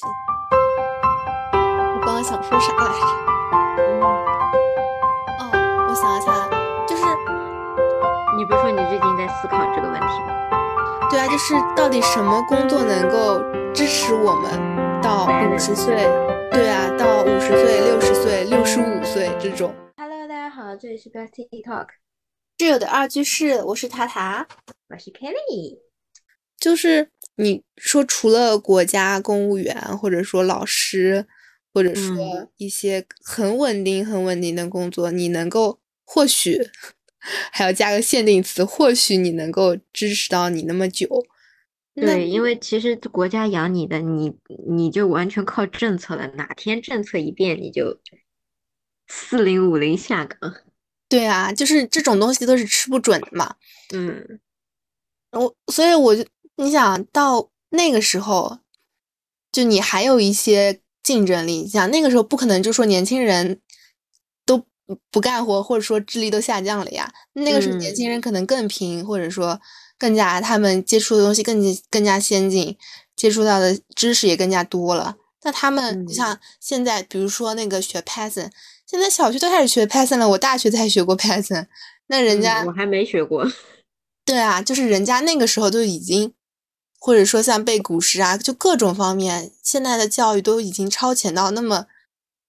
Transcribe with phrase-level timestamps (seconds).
[0.00, 0.06] 西。
[1.52, 3.06] 我刚刚想说啥来着？
[5.38, 5.42] 哦，
[5.88, 6.48] 我想一下，
[6.86, 7.04] 就是
[8.36, 11.08] 你不是说你最近在思考这个问题吗？
[11.10, 13.40] 对啊，就是到底什么工作能够
[13.74, 15.94] 支持我们到五十岁？
[16.50, 19.74] 对啊，到五十岁、六十岁、六十五岁这种。
[19.96, 21.88] Hello，大家好，这里是 Bestie Talk，
[22.58, 24.46] 室友的二居室，我是塔塔。
[24.88, 25.89] 我是 Kelly。
[26.60, 31.26] 就是你说，除了国家公务员，或者说老师，
[31.72, 36.60] 或者说嗯一些很稳定、很稳定的工作，你能够或许
[37.50, 41.08] 还要加个限定词，或许你能够支持到你那么久。
[41.94, 44.32] 对，因为其实国家养你的，你
[44.68, 48.00] 你就完全靠政策了，哪天政策一变，你就
[49.08, 50.54] 四零五零下岗。
[51.08, 53.56] 对啊，就是这种东西都是吃不准的嘛。
[53.92, 54.40] 嗯，
[55.32, 56.24] 我所以我就
[56.60, 58.58] 你想到那个时候，
[59.50, 61.62] 就你还有一些竞争力。
[61.62, 63.60] 你想那个时候不可能就说年轻人
[64.44, 67.10] 都不不干活，或者说智力都下降了呀。
[67.32, 69.58] 那个时候年嗯轻人可能更拼，或者说
[69.98, 71.58] 更加他们接触的东西更
[71.88, 72.76] 更加先进，
[73.16, 75.16] 接触到的知识也更加多了。
[75.42, 78.50] 那他们你嗯像现在，比如说那个学 Python，
[78.86, 81.66] 现在小学都开始学 Python 了，我大学才学过 Python，
[82.08, 83.50] 那人嗯家我还没学过。
[84.26, 86.34] 对啊，就是人家那个时候就已经，
[87.02, 91.86] 或者说像背古诗啊，就各种方面，现在的教育都已经超前到那么，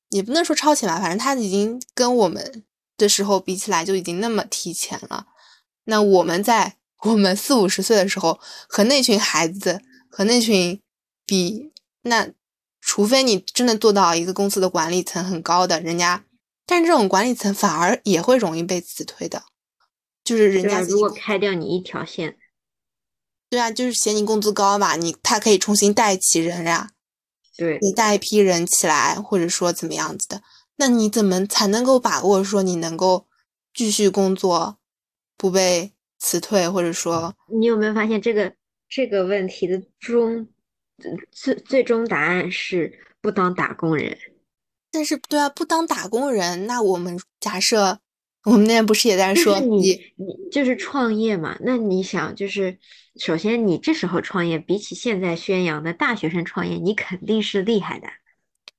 [0.10, 2.66] 也不能说超前吧，反正他已经跟我们
[2.98, 5.28] 的时候比起来就已经那么提前了。
[5.86, 10.82] 那我们在我们四五十岁的时候，和那群孩子，和那群
[11.26, 11.72] 比，
[12.02, 12.28] 那
[12.82, 16.26] 除非你真的做到一个公司的管理层很高的人家，
[16.66, 19.44] 但是这种管理层反而也会容易被辞退的。
[20.24, 22.38] 就是人家如果开掉你一条线，
[23.52, 26.92] 对啊，就是嫌你工资高嘛，你他可以重新带起人呀，
[27.58, 30.42] 对，你带一批人起来，或者说怎么样子的，
[30.78, 33.28] 那你怎么才能够把握说你能够
[33.74, 34.78] 继续工作，
[35.36, 38.54] 不被辞退，或者说，你有没有发现这个
[38.88, 40.48] 这个问题的终
[41.30, 44.18] 最最终答案是不当打工人？
[44.90, 48.00] 但是对啊，不当打工人，那我们假设
[48.44, 52.80] 我们那天不是也在说你你你就是创业嘛，那你想就是，
[53.20, 58.08] 首先你这时候创业，比起现在宣扬的大学生创业，你肯定是厉害的。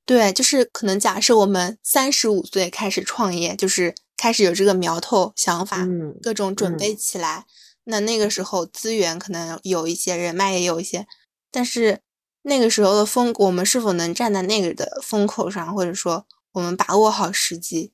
[0.04, 7.44] 对，就是可能假设我们三十五岁开始创业，就是开始有这个苗头想法，嗯各种准嗯备起来。
[7.84, 11.06] 那那个时候资源可能有一些，人脉也有一些，
[11.52, 12.00] 但是
[12.42, 17.92] 那个时候的风，我们是否能站在那个的风口上，或者说我们把握好时机？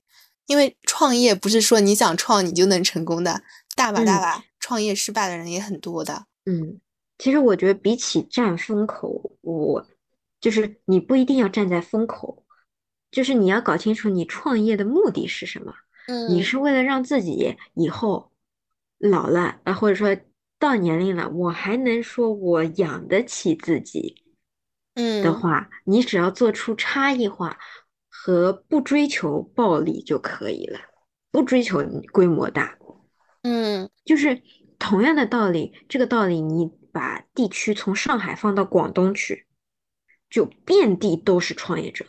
[0.48, 3.40] 因为创业不是说你想创你就能成功的，
[3.76, 6.26] 大把大嗯把创业失败的人也很多的。
[6.46, 6.80] 嗯，
[7.18, 9.86] 其实我觉得比起站风口，我
[10.40, 12.44] 就是你不一定要站在风口，
[13.10, 15.72] 就是你要搞清楚你创业的目的是什么。
[16.06, 18.32] 嗯你嗯是为了让自己以后
[18.98, 20.16] 老了啊，或者说
[20.58, 24.16] 到年龄了，我还能说我养得起自己
[24.94, 27.58] 嗯的嗯话，你只要做出差异化
[28.28, 30.78] 和不追求暴利就可以了，
[31.30, 32.76] 不追求规模大。
[33.42, 34.42] 嗯就是
[34.78, 39.46] 同样的道理，这个道理你把地区从上海放到广东去，
[40.28, 42.04] 就遍地都是创业者，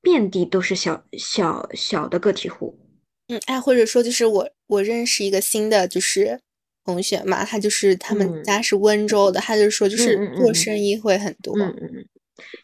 [0.00, 2.80] 遍地都是小小小的个体户。
[3.28, 6.40] 嗯，哎，或者说就是我我认识一个新的就是
[6.84, 11.56] 同学嘛，他就是他们嗯家是温州的，他就说就是做生意会很多。
[11.56, 12.08] 嗯嗯嗯，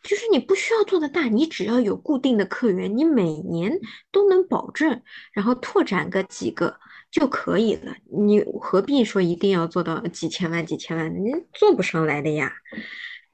[0.03, 3.79] 就是你不需要做的大，你只要有固定的客源，你每年
[4.11, 5.03] 都能保证，
[5.33, 6.79] 然后拓展个几个
[7.11, 7.95] 就可以了。
[8.11, 11.13] 你何必说一定要做到几千万、几千万？
[11.25, 12.53] 你做不上来的呀。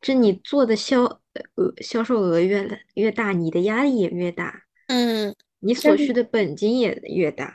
[0.00, 7.54] 这你做的销呃销售额越来越大，你的压力也越大，嗯，你所需的本金也越大。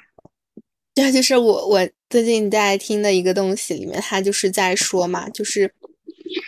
[0.96, 5.72] 对，就是我我最近在听的一个东西里面，他就是在说嘛，就是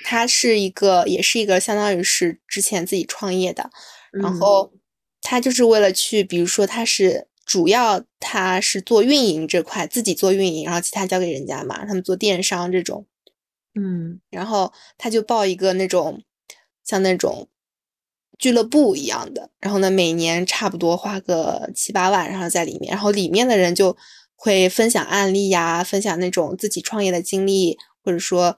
[0.04, 3.70] 他是一个也是一个相当于是之前自己创业的，
[4.12, 4.40] 然嗯。
[4.40, 4.74] 后
[5.22, 13.06] 他就是为了去，比如说他是主要他是做运营这块，自己做运营，然后其他交给人家嘛，他们做电商这种。
[13.76, 14.20] 嗯。
[14.30, 16.24] 然后他就报一个那种
[16.84, 17.48] 像那种
[18.38, 23.96] 俱乐部一样的，然后呢，每年差不多花个七八万，然后在里面，然后里面的人就
[24.36, 28.58] 会分享案例呀，分享那种自己创业的经历，或者说，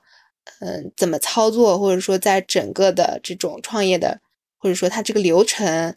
[0.59, 4.21] 嗯、怎么操作，或者说在整个的这种创业的，
[4.57, 5.95] 或者说他这个流程。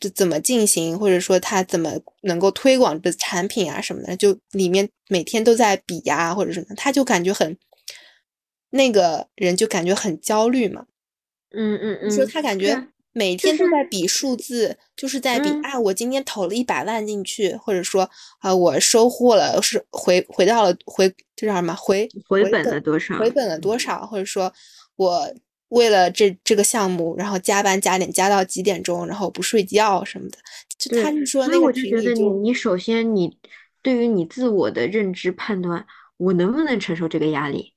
[0.00, 1.90] 这怎么进行，或者说他怎么
[2.22, 7.58] 能够推广的产品啊什么的，就里面每天都在比呀、或者什么，他就感觉很，
[8.70, 10.86] 那个人就感觉很焦虑嘛。
[11.50, 12.86] 嗯嗯嗯，说他感觉
[13.18, 23.18] 每天都在比数字，就是在比啊，我今天投了一百万进去，或者说啊，我收获了是回回到了回这叫什么回回本了多少？
[23.18, 24.06] 回本了多少？
[24.06, 24.52] 或者说
[24.94, 25.28] 我
[25.70, 30.38] 为了这这个项目，然后加班加点加到几点钟，然后不睡觉什么的。
[30.78, 33.36] 就他就说那个群里就你首先你
[33.82, 35.84] 对于你自我的认知判断，
[36.18, 37.74] 我能不能承受这个压力？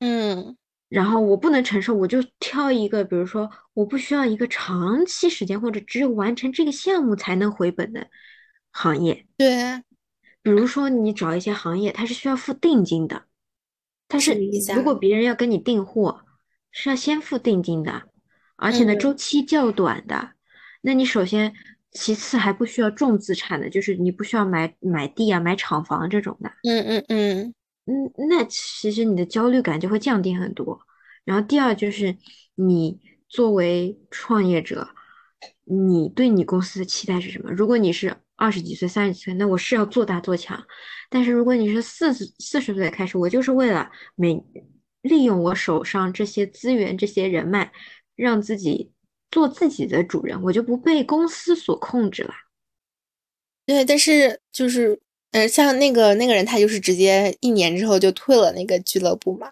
[0.00, 0.58] 嗯。
[0.92, 8.06] 然后我不能承受，我就挑一个，比如说我不需要一个长期时间，或者只有完成这个项目才能回本的
[8.70, 9.26] 行业。
[9.38, 9.82] 对，
[10.42, 13.22] 比如说你找一些行业，它是需要付定金的，
[14.06, 14.38] 但是
[14.74, 16.26] 如果别人要跟你订货，
[16.70, 18.02] 是要先付定金的，
[18.56, 20.32] 而且呢周期较短的。
[20.82, 21.54] 那你首先，
[21.90, 26.50] 其次还不需要重资产的，就是你不需要买买地啊、买厂房这种的。
[26.64, 27.54] 嗯嗯嗯。
[27.84, 30.78] 嗯，那其实你的焦虑感就会降低很多。
[31.24, 32.16] 然后第二就是
[32.54, 34.88] 你作为创业者，
[35.64, 37.50] 你对你公司的期待是什么？
[37.50, 40.64] 如果你是二十几岁、三十几岁，那我是要做大做强。
[41.10, 44.40] 但是如果你是四十四十岁开始，我就是为了每
[45.02, 47.72] 利用我手上这些资源、这些人脉，
[48.14, 48.92] 让自己
[49.28, 52.32] 做自己的主人，我就不被公司所控制了。
[53.66, 55.02] 对，但是就是。
[55.32, 59.50] 嗯，像那个那个人，他就是直接一年之后就退了那个俱乐部嘛。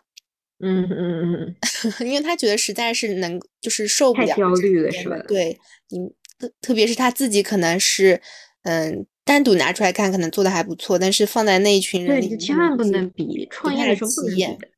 [0.62, 1.56] 嗯嗯嗯
[2.00, 4.28] 嗯， 因为他觉得实在是能，就是受不了。
[4.28, 5.16] 太焦虑了，是吧？
[5.26, 5.98] 对，你
[6.38, 8.20] 特特别是他自己可能是，
[8.64, 13.48] 嗯，单独拿出来看，可能做的还不错，但是放在那一群人里，千万不能比。
[13.50, 14.68] 创业的时候不能比的，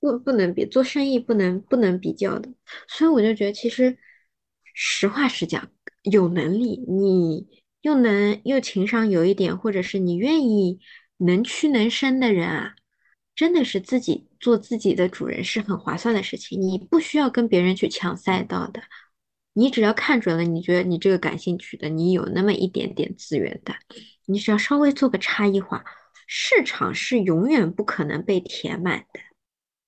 [0.00, 2.48] 不不能比，做生意不能不能比较的。
[2.86, 3.96] 所以我就觉得，其实
[4.72, 5.68] 实话实讲，
[6.04, 7.44] 有能力你。
[7.82, 10.78] 又能又情商有一点，或者是你愿意
[11.18, 12.74] 能屈能伸的人啊，
[13.34, 16.60] 真的是自己做自己的主人是很划算的事情。
[16.60, 18.82] 你不需要跟别人去抢赛道的，
[19.52, 23.74] 你只要看准了，你觉得你这个感兴趣的，你有那么一点点资源的，
[24.26, 25.84] 你只要稍微做个差异化，
[26.26, 29.20] 市场是永远不可能被填满的，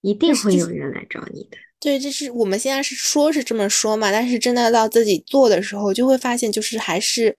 [0.01, 1.57] 一定会有人来找你的。
[1.79, 7.37] 对，就是我们现在是说是这么说嘛，但是真的到自己做的时候，就会发现就是还是。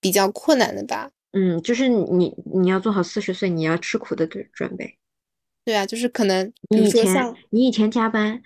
[0.00, 4.96] 比较困难的吧，嗯，就是你你要做好四十岁你要吃苦的准准备。
[5.64, 8.42] 对啊，就是可能你以前你以前加班，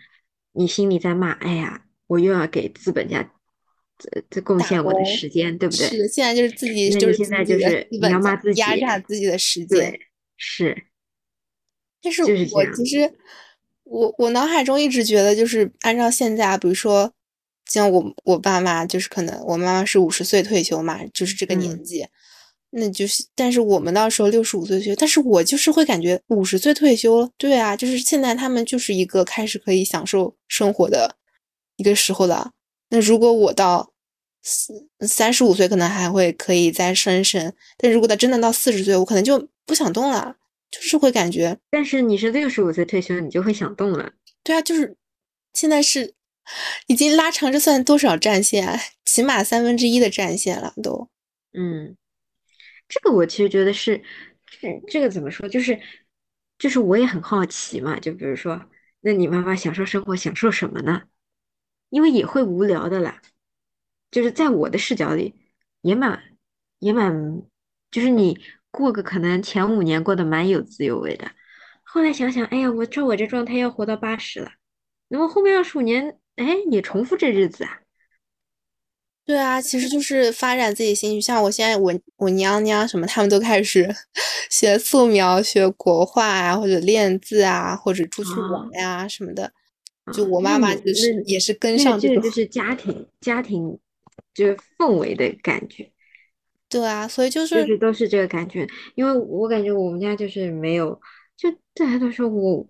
[0.52, 3.32] 你心里在骂，哎呀，我又要给资本家
[3.96, 5.86] 这这贡献我的时间，对不对？
[5.86, 9.98] 是，现在就是自己就是现在就是你要骂自己压榨自己的时间，
[10.36, 10.86] 是。
[12.02, 13.14] 但是我其实
[13.84, 17.12] 我我脑海中一直觉得就是按照现在，比如说。
[17.66, 22.06] 像我我爸妈就是可能我妈妈是五十岁退休嘛，就是这个年纪，
[22.70, 31.16] 那就是但是我们到时候六十五岁退休，但是我就是会感觉五十岁退休，对啊，就是现在他们就是一个开始可以享受生活的
[31.76, 32.52] 一个时候了。
[32.90, 33.92] 那如果我到
[34.42, 40.36] 四三十五岁，可能还会可以再生生，但如果到真的到四十岁，我可能就不想动了，
[40.70, 41.56] 就是会感觉。
[41.70, 44.12] 但是你是六十五岁退休，你就会想动了。
[44.42, 44.96] 对啊，就是
[45.54, 46.12] 现在是。
[46.86, 48.78] 已经拉长，这算多少战线？
[49.04, 51.08] 起码三分之一的战线了，都。
[51.52, 51.96] 嗯，
[52.88, 54.02] 这个我其实觉得是，
[54.60, 55.48] 这这个怎么说？
[55.48, 55.80] 就是，
[56.58, 58.00] 就是我也很好奇嘛。
[58.00, 58.60] 就比如说，
[59.00, 61.02] 那你妈妈享受生活，享受什么呢？
[61.90, 63.22] 因为也会无聊的啦。
[64.10, 65.34] 就是在我的视角里，
[65.82, 66.20] 也蛮
[66.80, 67.42] 也蛮，
[67.92, 68.40] 就是你
[68.72, 71.30] 过个可能前五年过得蛮有滋有味的，
[71.84, 74.50] 后来想想，哎呀，我照我这状态要活到八十了，
[75.06, 76.18] 那么后面二十五年。
[76.36, 77.80] 哎，你重复这日子啊？
[79.24, 81.20] 对啊，其实就是发展自己兴趣。
[81.20, 83.88] 像我现在，我我娘娘什么，他们都开始
[84.50, 89.52] 学素描、学国画啊，或者练字啊，或者出去玩呀什么的。
[90.12, 93.78] 就我妈妈就是也是跟上这个，就是家庭家庭
[94.34, 95.90] 就是氛围的感觉。
[96.68, 98.66] 对啊，所以就是就是都是这个感觉。
[98.96, 101.00] 因为我感觉我们家就是没有，
[101.36, 102.66] 就大家都说我。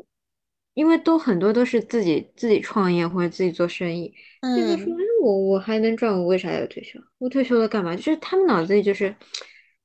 [0.74, 4.12] 因为都很多都是自己自己创业或者自己做生意，
[4.42, 6.98] 就是说，哎，我我还能赚，我为啥要退休？
[7.18, 7.94] 我退休了干嘛？
[7.94, 9.14] 就是他们脑子里就是，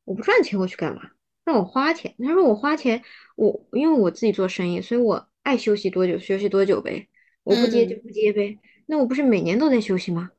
[0.03, 1.01] 我不赚钱我去干嘛？
[1.46, 2.13] 让我花钱。
[2.19, 3.01] 他说我花钱，
[3.36, 7.08] 我因为我自己做生意，所以我爱休息多久休息多久呗，
[7.43, 8.58] 我不接就不接呗。
[8.88, 10.31] 那我不是每年都在休息吗？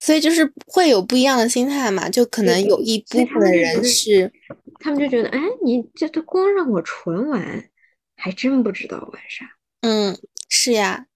[0.00, 4.30] 所以就是会有不一样的心态嘛，就可能有一部分的人是，
[4.78, 7.70] 他们就觉得，哎，你这都光让我纯玩。
[8.18, 9.46] 还真不知道玩啥，
[9.82, 10.18] 嗯，
[10.50, 11.06] 是呀，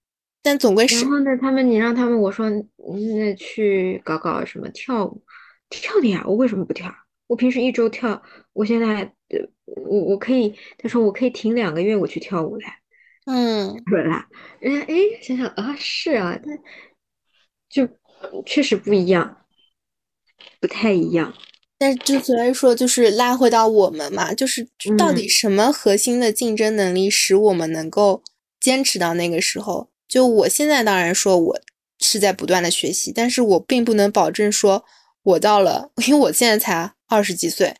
[0.40, 1.00] 但总归是。
[1.02, 5.22] 然后呢，他们你让他们我说那去搞搞什么跳舞，
[5.68, 6.94] 跳的呀，我为什么不跳？
[7.26, 9.12] 我平时一周跳，我现在
[9.64, 12.78] 我我可以，他说我可以停两个月我去跳舞来，
[13.26, 14.28] 嗯，对吧？
[14.60, 16.58] 人家哎，想想啊，是啊，但
[17.68, 17.88] 就
[18.46, 19.44] 确实不一样，
[20.60, 21.34] 不太一样。
[21.82, 28.22] 但是就所以说，就是拉回到我们嘛，就是到底嗯什么核心的竞争能力使我们能够
[28.60, 29.88] 坚持到那个时候？
[30.06, 31.60] 就我现在当然说我
[31.98, 34.84] 是在不断的学习，但是我并不能保证说
[35.24, 37.74] 我到了， 因为我现在才二十几岁，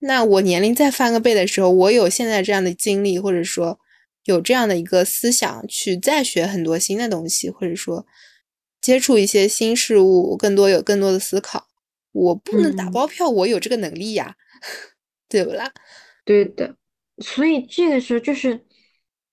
[0.00, 3.78] 那我年龄再翻个倍的时候，我有现在这样的经历，或者说
[4.24, 8.04] 有这样的一个思想去再学很多新的东西，或者说
[8.82, 11.68] 接触一些新事物，更多有更多的思考。
[12.16, 14.34] 我不能打嗯包票，我有这个能力呀，
[15.28, 15.70] 对不啦？
[16.24, 16.74] 对的，
[17.18, 18.64] 所以这个时候就是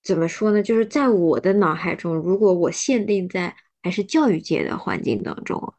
[0.03, 0.61] 怎么说呢？
[0.61, 5.73] 就是在我的脑海中，如果我限定在还是教育界的环境当中，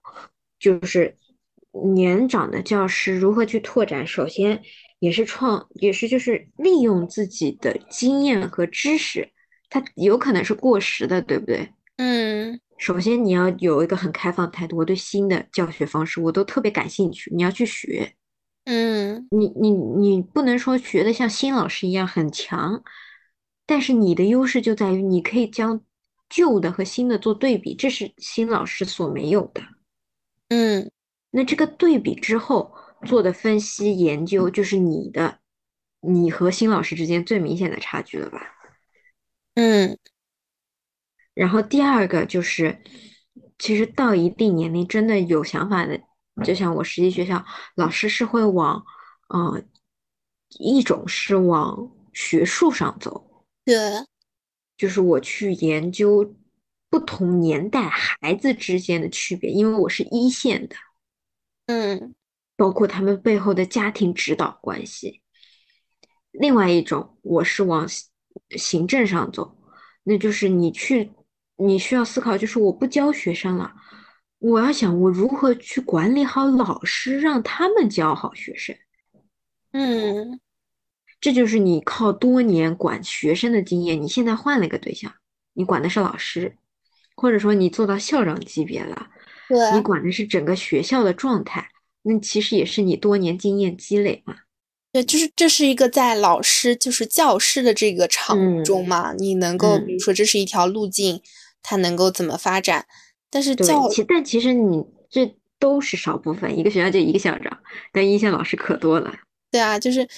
[0.58, 1.16] 就是
[1.92, 4.62] 年长的教师如何去拓展，首先
[4.98, 9.28] 也是创，也是就是利用自己的经验和知识，
[9.68, 11.68] 它有可能是过时的，对不对？
[11.96, 18.14] 嗯首先你要有一个很开放态度，我对新的教学方式我都特别感兴趣，你要去学。
[18.64, 22.82] 嗯你你你不能说学的像新老师一样很强，
[23.66, 25.82] 但是你的优势就在于你可以将
[26.28, 29.62] 旧的和新的做对比，这是新老师所没有的。
[30.48, 30.90] 嗯
[31.30, 32.74] 那这个对比之后
[33.06, 35.38] 做的分析研究，就是你的，
[36.00, 38.40] 你和新老师之间最明显的差距了吧？
[39.54, 39.98] 嗯
[41.34, 42.82] 然后第二个就是，
[43.58, 46.00] 其实到一定年龄，真的有想法的，
[46.44, 48.82] 就像我实习学校，老师是会往，
[49.28, 49.62] 呃，
[50.58, 53.74] 一种是往学术上走，对，
[54.76, 56.34] 就是我去研究
[56.88, 60.76] 不同年代孩子之间的区别，因为我是一线的，
[61.66, 62.14] 嗯。
[62.56, 65.22] 包括他们背后的家庭指导关系。
[66.30, 68.08] 另外一种，我是往行
[68.50, 69.58] 行政上走，
[70.04, 71.10] 那就是你去，
[71.56, 73.72] 你需要思考，就是我不教学生了，
[74.38, 78.76] 我要想我如何去管理好老师，让他们教好学生。
[79.72, 80.40] 嗯
[81.20, 85.12] 这就是你靠多年管学生的经验，你现在换了一个对象，
[85.54, 86.56] 你管的是老师，
[87.16, 89.08] 或者说你做到校长级别了，
[89.48, 91.70] 对，你管的是整个学校的状态，
[92.02, 94.36] 那其实也是你多年经验积累嘛。
[94.92, 101.22] 对，就是这是一个在老师就是教师的这个场域中嗯嘛，你能够嗯比如说这是一条路径，
[101.64, 102.86] 它能够怎么发展？
[103.28, 107.58] 但是，教其但其实你这都是少部分，一个学校就一个校长，
[107.92, 109.12] 但一线老师可多了。
[109.50, 110.08] 对啊，就是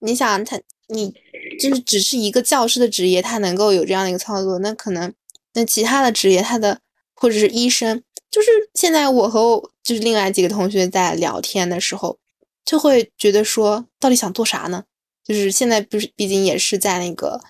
[0.00, 0.58] 你想他，
[0.88, 1.14] 你
[1.60, 5.12] 就是只是一个教师的职业，他能够有这样的一个操作，那可能
[5.52, 6.80] 那其他的职业，他的
[7.14, 12.18] 或者是医生，就是现在我和我就是另外几个同学在聊天的时候，
[12.64, 14.84] 就会觉得说，到底想做啥呢？
[15.24, 17.40] 就是现在不是毕竟也是在那个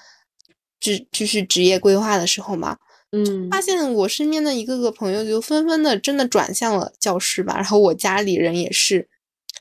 [0.79, 2.79] 就就是职业规划的时候嘛，
[3.14, 9.09] 嗯发现我身边的一个个朋友就纷纷的真的转向了教师吧，然后我家里人也是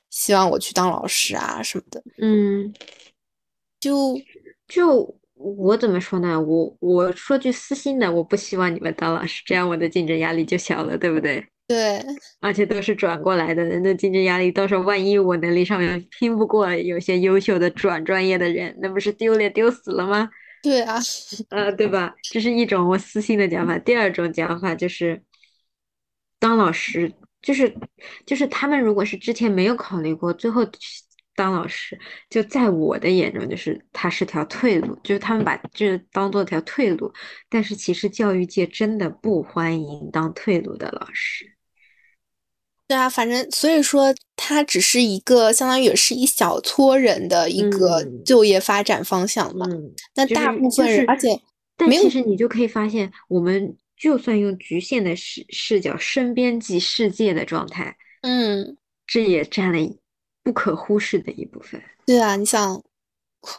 [0.09, 2.03] 希望我去当老师啊什么的。
[2.19, 2.73] 嗯，
[3.79, 4.19] 就
[4.67, 6.41] 就我怎么说呢？
[6.41, 11.45] 我我说句私心的，我不希望你们当老师，这样我的竞争压力就小了，对不对？
[11.65, 12.03] 对
[12.41, 20.29] 而且都是转过来的人的竞争压力，到时候万一我能力上面拼不过有些优秀的转专业的人，那不是丢脸丢死了吗？
[20.63, 20.97] 对啊，
[21.51, 22.15] 呃，对吧？
[22.21, 23.77] 这是一种我私心的讲法。
[23.79, 25.21] 第二种讲法就是，
[26.39, 27.75] 当老师，就是
[28.25, 30.65] 就是他们如果是之前没有考虑过，最后
[31.35, 37.13] 当老师，就在我的眼中，就是他是条退路，就是他们把这当做条退路。
[37.49, 41.57] 但是其实教育界真的不欢迎当退路的老师。
[42.87, 49.65] 对啊，反正所以说，它只是一个相当于也是一小撮人的一个嗯就业发展方向嘛。
[49.69, 51.41] 嗯，那大部分人，就是而且
[51.77, 59.79] 但其实你就可以发现，我们就算用局限的视视角，身边及世界的状态，嗯，这也占了
[60.43, 61.81] 不可忽视的一部分。
[62.05, 62.83] 对啊，你想，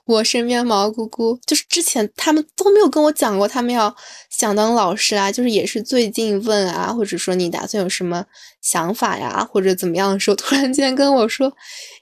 [0.06, 3.94] 我身边毛姑姑，就是之前他们都没有跟我讲过，他们要
[4.30, 8.24] 想当老师啊，就是也是最近问啊，或者说你打算有什么
[8.60, 11.52] 想法呀，或者怎么样的时候，突然间跟我说，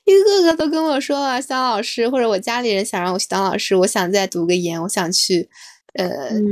[0.05, 5.49] 一个个都跟我说啊，当老师，或者我家里人想让我去当老师，我想再读个研，我想去，
[5.95, 6.09] 呃，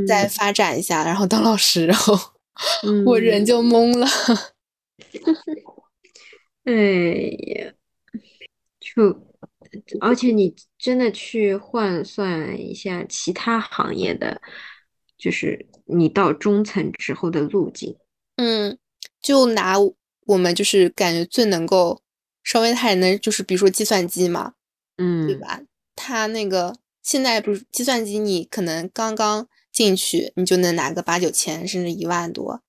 [0.06, 2.18] 再嗯发展一下，然后当老师，然后
[2.84, 4.06] 嗯， 我人就懵了。
[6.64, 6.72] 哎
[7.62, 7.72] 呀，
[8.80, 9.02] 就
[10.00, 14.40] 而且你真的去换算一下其他行业的，
[15.18, 17.94] 就是你到中层之后的路径。
[18.36, 18.78] 嗯，
[19.20, 19.74] 就拿
[20.26, 22.00] 我们就是感觉最能够
[22.42, 24.54] 稍微还能就是比如说计算机嘛，
[24.96, 25.60] 嗯对嗯吧？
[25.94, 32.62] 它那个现在不是计算机，你可能刚刚进去，你就能拿个八九千，甚至一万多，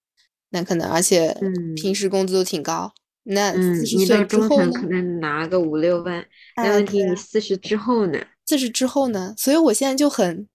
[0.49, 2.93] 那可能而且嗯平时工资都挺高。
[3.23, 4.49] 那嗯，四十你到岁之后呢？
[4.65, 6.25] 中层可能拿个五六万，
[6.55, 8.19] 但啊问题你四十之后呢？
[8.45, 9.33] 四十之后呢？
[9.37, 10.47] 所以我现在就很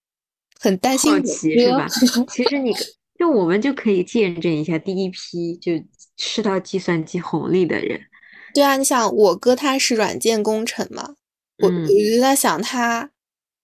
[0.59, 1.87] 很担心好奇是吧？
[2.29, 2.73] 其实你
[3.17, 5.71] 就我们就可以见证一下第一批就
[6.17, 7.99] 吃到计算机红利的人。
[8.53, 11.15] 对啊，你想我哥他是软件工程嘛，
[11.59, 13.09] 我我嗯就在想他，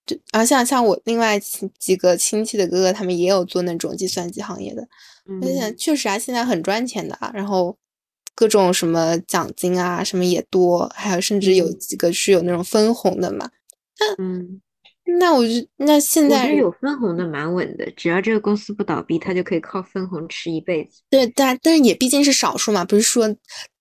[0.06, 4.86] 就而像像我另外几几个亲戚的哥哥，他们也有做那种计算机行业的，
[5.40, 7.76] 我就想嗯确实啊，现在很赚钱的啊，然后
[8.34, 13.50] 各种什么奖金啊什么也多，还有甚至有嗯几个是有那种分红的嘛。
[13.98, 14.60] 那嗯，
[15.20, 21.02] 那我就那现在有分红的蛮稳的，只要这个公司不倒闭，他就可以靠分红吃一辈子。
[21.08, 23.34] 对，但但是也毕竟是少数嘛，不是说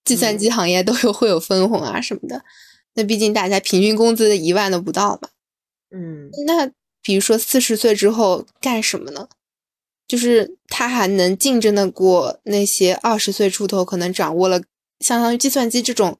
[0.06, 2.44] 计算嗯机行业都有会有分红啊什么的。
[2.94, 5.30] 那毕竟大家平均工资一万都不到嘛。
[5.96, 6.70] 嗯那
[7.02, 9.28] 比如说四十岁之后干什么呢？
[10.14, 14.62] 就是他还能竞争的过那些二十岁出头可能掌握了
[15.00, 16.20] 相当于计算机这种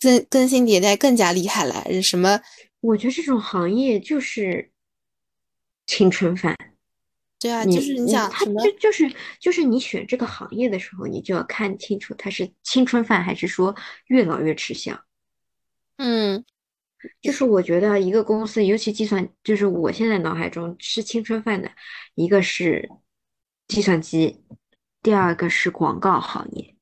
[0.00, 2.40] 更更新迭代更加厉害了，什么
[2.80, 4.72] 我觉得这种行业就是
[5.86, 6.56] 青春饭。
[7.38, 13.72] 对啊，就是你想他什么就就是就是你选这个行业的时候，你就要看清楚它是青春饭还是说
[14.08, 15.00] 越老越吃香。
[15.98, 16.44] 嗯
[17.22, 21.70] 就是我觉得一个公司，尤其计算，就是我现在脑海中吃青春饭的，
[22.16, 22.90] 一个是
[23.68, 24.42] 计算机，
[25.02, 26.74] 第二个是广告行业。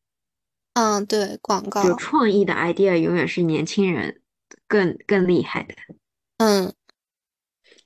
[0.75, 4.21] 嗯对广告有创意的 idea 永远是年轻人
[4.67, 5.75] 更更厉害的。
[6.39, 6.75] 嗯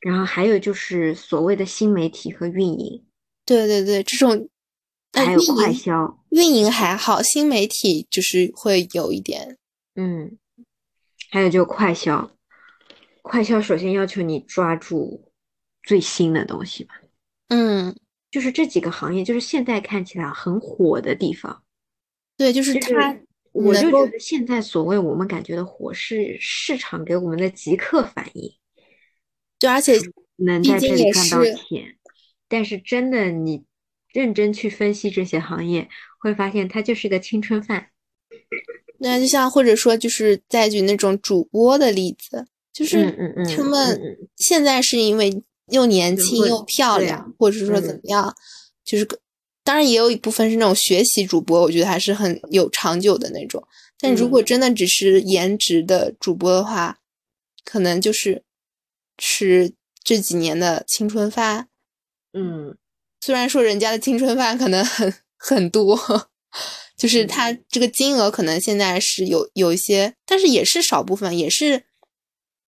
[0.01, 3.05] 然后还有就是所谓的新媒体和运营，
[3.45, 4.49] 对对对这种
[5.13, 6.19] 呃还有快销。
[6.31, 9.59] 运营还好，新媒体就是会有一点
[9.95, 10.39] 嗯，
[11.31, 12.31] 还有就快销，
[13.23, 15.33] 快销首先要求你抓住
[15.83, 16.95] 最新的东西吧，
[17.49, 17.95] 嗯
[18.31, 21.63] 就是这几个行业，就是现在看起来很火的地方。
[22.37, 23.19] 对，就是就是它
[23.53, 28.53] 我就觉得现在所谓我们感觉的火，是市场给我们的即刻反应，
[29.59, 29.95] 对，而且
[30.37, 31.97] 能在这里赚到钱。
[32.49, 33.65] 但是真的，你
[34.13, 35.89] 认真去分析这些行业，
[36.19, 37.89] 会发现它就是个青春饭。
[38.99, 43.11] 那就像或者说就是再举那种主播的例子，就是
[43.57, 48.35] 他们嗯现在是因为又年轻又漂亮，或者是说怎嗯么样，
[48.85, 49.07] 就是
[49.63, 53.63] 当然也有一部分是那种学习主播，我觉得还是很有长久的那种。
[53.99, 56.99] 但如果嗯真的只是颜值的主播的话，
[57.65, 58.43] 可能就是
[59.19, 61.69] 吃这几年的青春饭。
[62.33, 62.77] 嗯
[63.21, 65.95] 虽然说人家的青春饭可能很很多，
[66.97, 71.85] 就是嗯他这个金额可能现在是有有一些，但是也是少部分，也是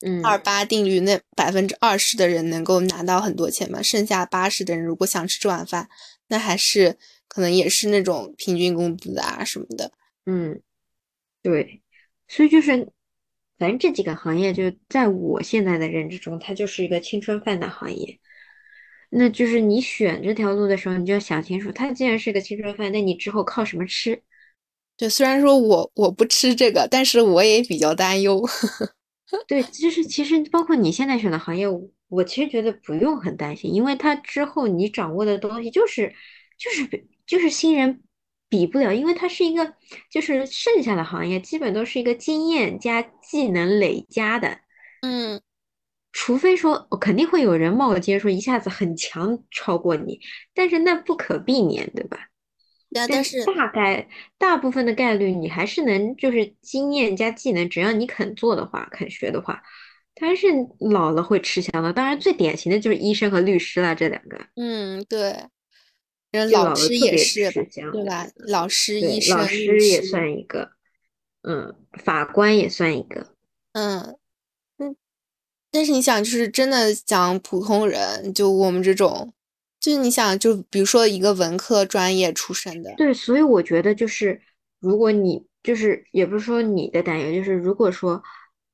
[0.04, 5.88] 嗯二八定律那百分之二十的人能够拿到很多钱嘛，剩下八十的人如果想吃这碗饭，
[6.28, 6.96] 那还是
[7.28, 9.92] 可能也是那种平均工资啊什么的。
[10.26, 10.60] 嗯，
[11.42, 11.82] 对，
[12.28, 12.88] 所以就是，
[13.58, 18.18] 反正这几个行业，就在我现在的认知中，它就是一个青春饭的行业。
[19.10, 24.22] 那就是你选这条路的时候，你就要想清楚，它既然是个青春饭，那你之后靠什么吃？
[24.96, 28.42] 对，虽然说我我不吃这个，但是我也比较担忧。
[29.48, 36.14] 对，就是其实包括你现在选的行业，我我其实觉得不用很担心，因为它之后你掌握的东西就是
[36.58, 38.02] 就是比就是新人
[38.48, 39.74] 比不了，因为它是一个
[40.10, 44.58] 就是剩下的行业基本都是一个经验加技能累加的，
[45.00, 45.40] 嗯，
[46.12, 50.20] 除非说我肯定会有人冒尖说一下子很强超过你，
[50.54, 52.28] 但是那不可避免，对吧？
[52.92, 59.62] 但但是大概大部分的概率，你还是能就是经验加技能，只要你肯做的话，肯学的话，
[60.14, 60.46] 它是
[60.78, 61.92] 老了会吃香的。
[61.92, 65.46] 当然，最典型的就是医生和律师啦，这两个嗯，对，
[66.30, 67.50] 人老师也是
[67.92, 68.28] 对吧？
[68.46, 70.72] 老师、医生、老师也算一个，
[71.42, 71.74] 嗯，
[72.04, 73.34] 法官也算一个，
[73.72, 74.16] 嗯
[74.78, 74.96] 嗯，
[75.70, 79.32] 但是你想，就是真的讲普通人，就我们这种，
[79.82, 84.40] 就是你想，就比如说一个文科专业出身的，对，所以我觉得就是，
[84.78, 88.22] 如果你就是也不是说你的担忧，就是如果说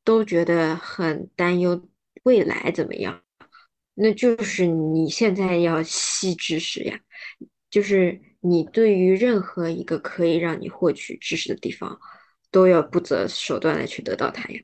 [0.04, 1.88] 都觉得很担忧
[2.24, 3.22] 未来怎么样，
[3.94, 7.00] 那就是你现在要吸知识呀，
[7.70, 11.98] 就是你对于任何一个可以让你获取知识的地方，
[12.50, 14.60] 都要不择手段的去得到它呀。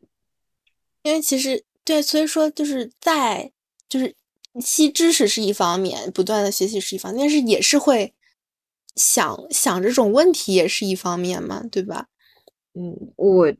[1.02, 3.50] 因为其实对，所以说就是在
[3.88, 4.14] 就是
[4.60, 8.12] 吸知识是一方面，不断的学习是一方面，但是也是会
[8.96, 12.08] 想想这种问题也是一方面嘛，对吧？
[12.74, 13.52] 嗯，我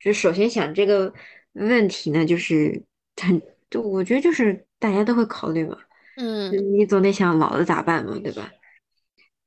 [0.00, 1.12] 就首先想这个
[1.52, 2.82] 问题呢，就是
[3.16, 5.78] 很，就我觉得就是大家都会考虑嘛。
[6.16, 8.52] 嗯，你总得想老了咋办嘛，对吧？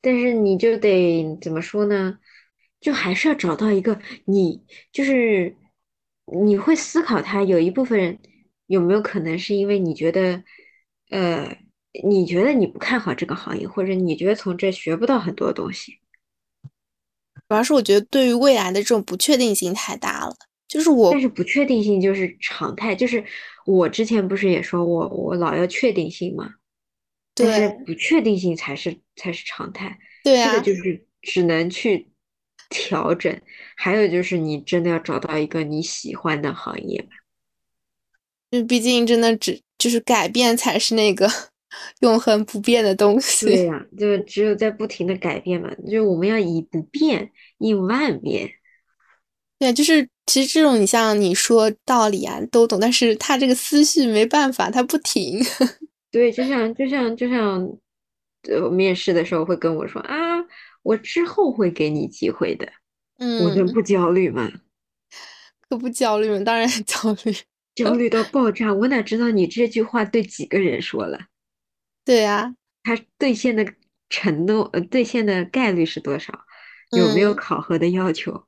[0.02, 2.20] 但是你就得怎么说呢？
[2.80, 5.56] 就还是要找到一个你，就是
[6.26, 8.20] 你会思考他有一部分人
[8.68, 10.44] 有没有可能是因为你觉得，
[11.10, 11.58] 呃，
[12.04, 16.00] 你觉得你不看好这个行业，或者你觉得从这学不到很多东西。
[17.48, 20.36] 主要是我觉得对于未来的这种不确定性太大了，
[20.68, 23.24] 就是我，但是不确定性就是常态，就是
[23.66, 26.56] 我之前不是也说我我老要确定性吗？
[27.34, 32.10] 但是对不确定性才是才是常态，对啊这个，就是只能去
[32.70, 33.40] 调整。
[33.78, 37.10] 还有就是你真的要找到一个你喜欢的行业吧。
[38.50, 41.30] 就毕竟真的只就是改变才是那个
[42.02, 43.66] 永恒不变的东西对西。
[43.66, 48.50] 呀，就只有在不停的改变嘛，就是我们要以不变应万变。
[49.60, 55.40] 对，就是其实这种你像你说道理啊都懂，但是他这个思绪没办法，他不停。
[56.12, 57.68] 对，就像就像就像，
[58.50, 60.16] 呃，面试的时候会跟我说啊，
[60.84, 62.72] 我之后会给你机会的，
[63.18, 64.50] 我能嗯，不焦虑吗？
[65.68, 66.40] 可不焦虑吗？
[66.46, 67.36] 当然焦虑。
[67.78, 71.28] 焦虑到爆炸，我哪知道你这句话对几个人说了？
[72.04, 73.74] 对呀，它兑现的
[74.10, 76.34] 程度，呃，兑现的概率是多少？
[76.98, 78.46] 有没有嗯，考核的要求？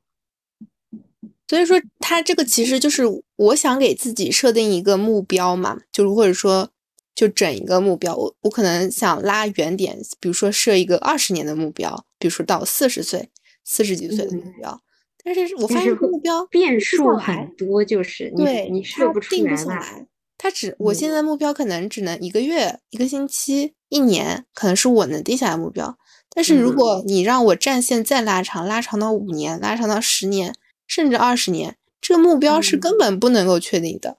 [1.46, 3.02] 所以说他这个其实就是
[3.36, 6.70] 我想给自己设定一个目标嘛，就是或者说
[7.14, 13.30] 就整一个目标，我我可能想拉远点，比如说设一个二十年的目标，比如说到四十岁、
[13.64, 14.82] 四十几岁的目嗯，标。
[15.22, 19.62] 但是我发现目标变数很，多，就是你对，你设不出定不来吧？
[19.64, 20.06] 下来。
[20.38, 25.98] 它只我现嗯在目标可能只能一个月、一个星期、一年，可能是我能定下来目标。
[26.34, 30.54] 但是如嗯果你让我战线再拉长，拉长到五年，拉长到十年，
[30.86, 34.16] 甚至二十年，这个目标是根嗯本不能够确定的。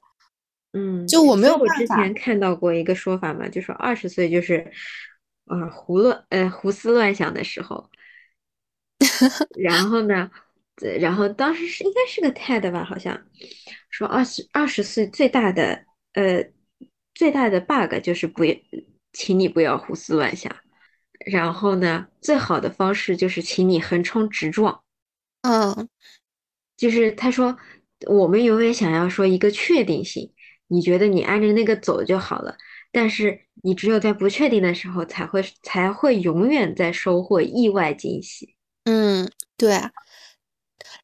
[0.74, 4.72] 嗯，就我没有办法，之前看到过一个说法嘛，就说二十岁就是，
[5.46, 7.90] 呃，胡乱呃胡思乱想的时候。
[9.58, 10.30] 然后呢，
[10.82, 13.22] 呃然后当时是应该是个 TED 吧，好像
[13.90, 16.44] 说二十二十岁最大的呃
[17.14, 18.44] 最大的 bug 就是不，
[19.14, 20.56] 请你不要胡思乱想。
[21.26, 24.82] 然后呢，最好的方式就是请你横冲直撞。
[25.44, 25.88] 嗯，
[26.76, 27.56] 就是他说，
[28.08, 30.34] 我们永远想要说一个确定性，
[30.68, 32.58] 你觉得你按着那个走就好了，
[32.92, 38.56] 但是你只有在不确定的时候，才会才会永远在收获意外惊喜。
[38.86, 39.92] 嗯，对啊。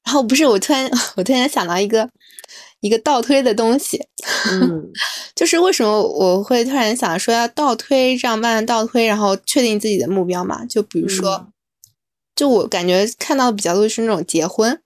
[0.07, 2.09] 然后不是，我突然 我突然想到一个
[2.79, 4.01] 一个倒推的东西，
[4.49, 4.89] 嗯
[5.35, 10.63] 就是为什么我会突然想说要倒推，这样慢慢倒推，然后确定自己的目标嘛？
[10.63, 11.53] 就比如说，嗯
[12.37, 14.81] 就我感觉看到比较多是那种结婚，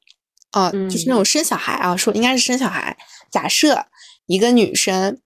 [0.52, 2.98] 啊、就是那嗯种生小孩啊，说应该是生小孩。
[3.30, 3.86] 假设
[4.26, 5.20] 一个女生，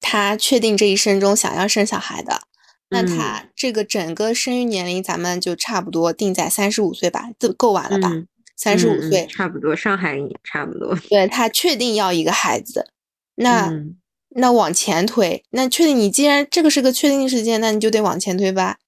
[0.00, 2.42] 她确定这一生中想要生小孩的，
[2.88, 8.08] 那她嗯这个整个生育年龄咱们就差不多定在三十五岁吧，这够晚了吧？
[8.10, 8.26] 嗯
[8.62, 10.94] 三十五岁，差不多，上海也差不多。
[11.10, 12.86] 对他确定要一个孩子，
[13.34, 13.68] 那。
[13.68, 13.96] 嗯
[14.34, 18.78] 那往前推，那确定你既然这个是个确定事件，那你就得往前推吧。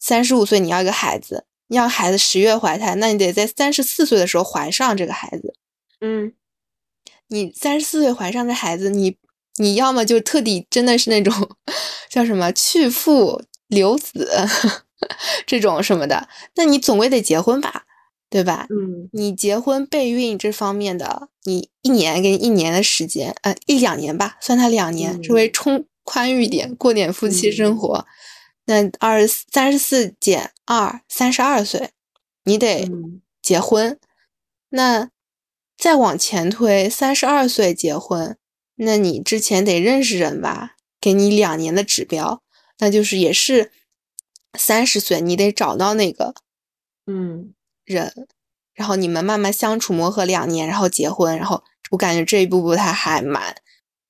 [0.00, 5.54] 三十五岁你要一个孩子，你要孩子十月怀胎，那你得在三十四岁的时候怀上这个孩子。
[6.00, 6.32] 嗯
[7.28, 9.16] 你三十四岁怀上这孩子，你
[9.58, 11.32] 你要么就特地真的是那种
[12.10, 14.28] 叫什么去父留子
[15.46, 17.84] 这种什么的，那你总归得结婚吧，
[18.30, 18.66] 对吧？
[18.70, 28.06] 嗯你结婚备孕这方面的，你一年给你一年的时间，呃，一两年吧，算他两年，稍微嗯充宽裕点，过点夫妻生嗯活。
[28.66, 31.90] 那二三十四减二，三十二岁，
[32.44, 33.98] 你得嗯结婚。
[34.68, 35.10] 那
[35.76, 38.36] 再往前推，三十二岁结婚，
[38.76, 40.76] 那你之前得认识人吧？
[41.00, 42.42] 给你两年的指标，
[42.78, 43.72] 那就是也是
[44.56, 46.34] 三十岁，你得找到那个
[47.06, 47.54] 嗯
[47.92, 48.28] 人，
[48.74, 53.54] 然后你们慢慢相处磨合两年，然后结婚，然后我感觉这一步步他还蛮，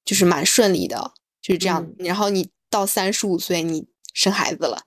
[0.04, 1.82] 就是蛮顺利的，就是这样。
[1.98, 4.82] 嗯然后你到三十五岁，你生孩子了，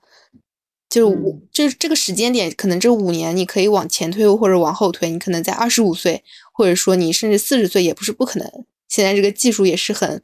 [0.89, 8.65] 就是我、嗯就是这个时间点，可能这五年你可以往前推或者往后推，你可能在二十五岁，或者说你甚至四十岁也不是不可能。
[8.87, 10.23] 现在这个技术也是很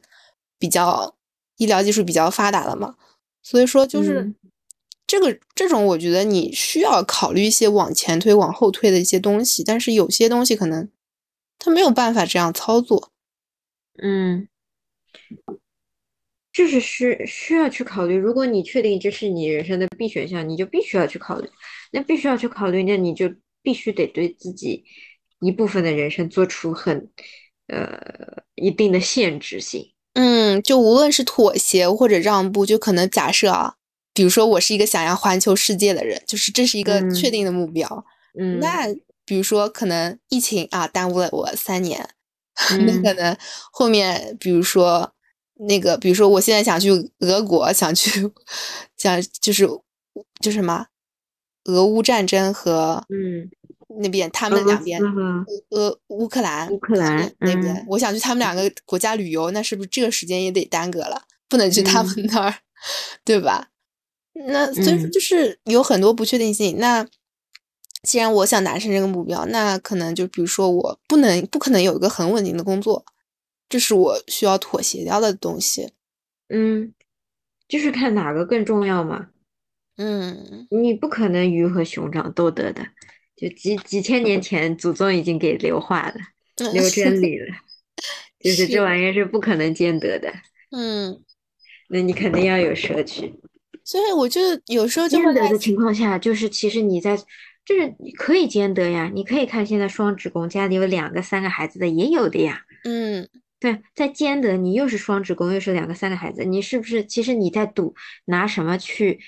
[0.58, 1.16] 比较
[1.56, 2.94] 医疗技术比较发达了嘛，
[3.42, 4.32] 所以说就是。
[5.10, 10.88] 嗯这个这种，我觉得你需要考虑一些往前推、往后推的一些东西，但是有些东西可能
[11.58, 13.10] 他没有办法这样操作。
[14.00, 14.46] 嗯，
[16.52, 18.14] 就是需需要去考虑。
[18.14, 21.48] 如果你确定这是你人生的必选项，你就必须要去考虑。
[21.90, 23.28] 那必须要去考虑，那你就
[23.62, 24.84] 必须得对自己
[25.40, 27.10] 一部分的人生做出很
[27.66, 27.98] 呃
[28.54, 29.92] 一定的限制性。
[30.14, 33.74] 嗯，就无论是妥协或者让步，就可能假设啊，
[34.12, 38.04] 比如说我是一个想要环球世界的人，就是这是一个确定的目标。
[38.38, 38.86] 嗯，那
[39.24, 42.08] 比如说可能疫情啊耽误了我三年，
[42.72, 43.36] 嗯 那可能
[43.72, 45.12] 后面比如说
[45.68, 48.30] 那个，比如说我现在想去俄国，想去
[48.96, 49.68] 想就是
[50.40, 50.86] 就什么
[51.64, 53.48] 俄乌战争和嗯，
[54.00, 61.22] 那边他们两边斯和俄乌克兰乌克兰那边，嗯我想去他们两个国家旅游，那是不是这个时间也得耽搁了？
[61.48, 62.54] 不能去他们嗯那儿，
[63.24, 63.69] 对吧？
[64.46, 66.78] 那所以就是有很多不确定性。
[66.78, 67.06] 那
[68.02, 73.04] 既然我想达成这个目标，那可能就比如说我不能不可能有一个很稳定的工作，
[73.68, 75.92] 这是我需要妥协掉的东西。
[76.48, 76.92] 嗯，
[77.68, 79.28] 就是看哪个更重要嘛。
[79.96, 82.82] 嗯你不可能鱼和熊掌都得的，
[83.36, 86.14] 就几几千年前祖宗已经给留化了，
[86.72, 87.46] 留真理了，
[88.38, 90.32] 就是是这玩意儿是不可能兼得的，
[90.70, 91.22] 嗯，
[91.90, 93.39] 那你肯定要有舍取。
[93.90, 97.16] 所以我就有时候就兼得的情况下，就是其实你在，
[97.64, 102.62] 就是你可以兼得呀，你可以看现在双职工家里有两个、三个孩子的也有的呀。
[102.84, 107.04] 嗯对，在兼得，你又是双职工，又是两个、三个孩子，你是不是？
[107.04, 109.18] 其实你在赌拿什么去，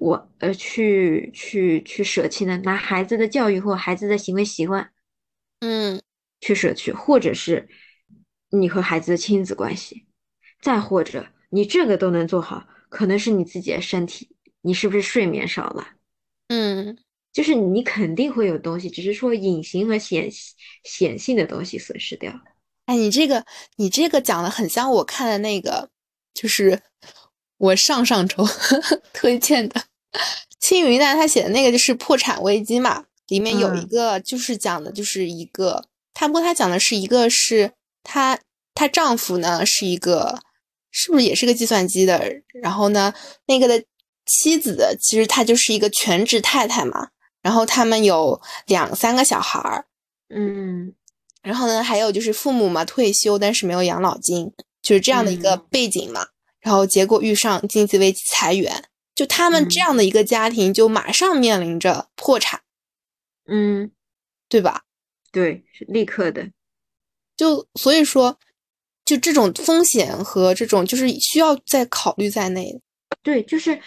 [0.00, 2.58] 我呃去去去舍弃呢？
[2.64, 4.88] 拿孩子的教育或孩子的行为习惯
[5.60, 6.00] 嗯
[6.40, 7.68] 去舍去，或者是
[8.48, 10.06] 你和孩子的亲子关系，
[10.62, 14.28] 再或者你这个都能做好，可能是你自己的身体，
[14.62, 15.88] 你是不是睡眠少了？
[16.48, 16.96] 嗯
[17.32, 20.30] 就是你肯定会有东西，只是说隐形和显
[20.84, 22.40] 显性的东西损失掉了。
[22.86, 23.44] 哎，你这个
[23.76, 25.90] 你这个讲的很像我看的那个，
[26.32, 26.80] 就是
[27.58, 28.46] 我上上周
[29.12, 29.82] 推荐的
[30.60, 37.72] 青云淡他写的那个，就是破产危机嘛，里面有一嗯个就是讲的就是一个，他不过他讲的是一个是
[38.04, 38.38] 她
[38.74, 40.38] 她丈夫呢是一个
[40.96, 43.12] 是不是也是个计算机的，然后呢
[43.46, 43.84] 那个的
[44.26, 47.08] 妻子其实她就是一个全职太太嘛，
[47.42, 49.86] 然后他们有两三个小孩儿。
[50.34, 50.94] 嗯
[51.42, 56.28] 然后呢，还有就是父母嘛退休，但是没有养老金，就是这样的一个嗯背景嘛。
[56.60, 62.62] 然后结果遇上经济危机裁员，就他们这嗯样的一个家庭就马上面临着破产，
[63.46, 63.90] 嗯，
[64.48, 64.84] 对吧？
[65.30, 66.48] 对，是立刻的。
[67.36, 68.38] 就所以说，
[69.04, 72.80] 就这种风险和这种就是需要再考虑在内。
[73.22, 73.78] 对，就是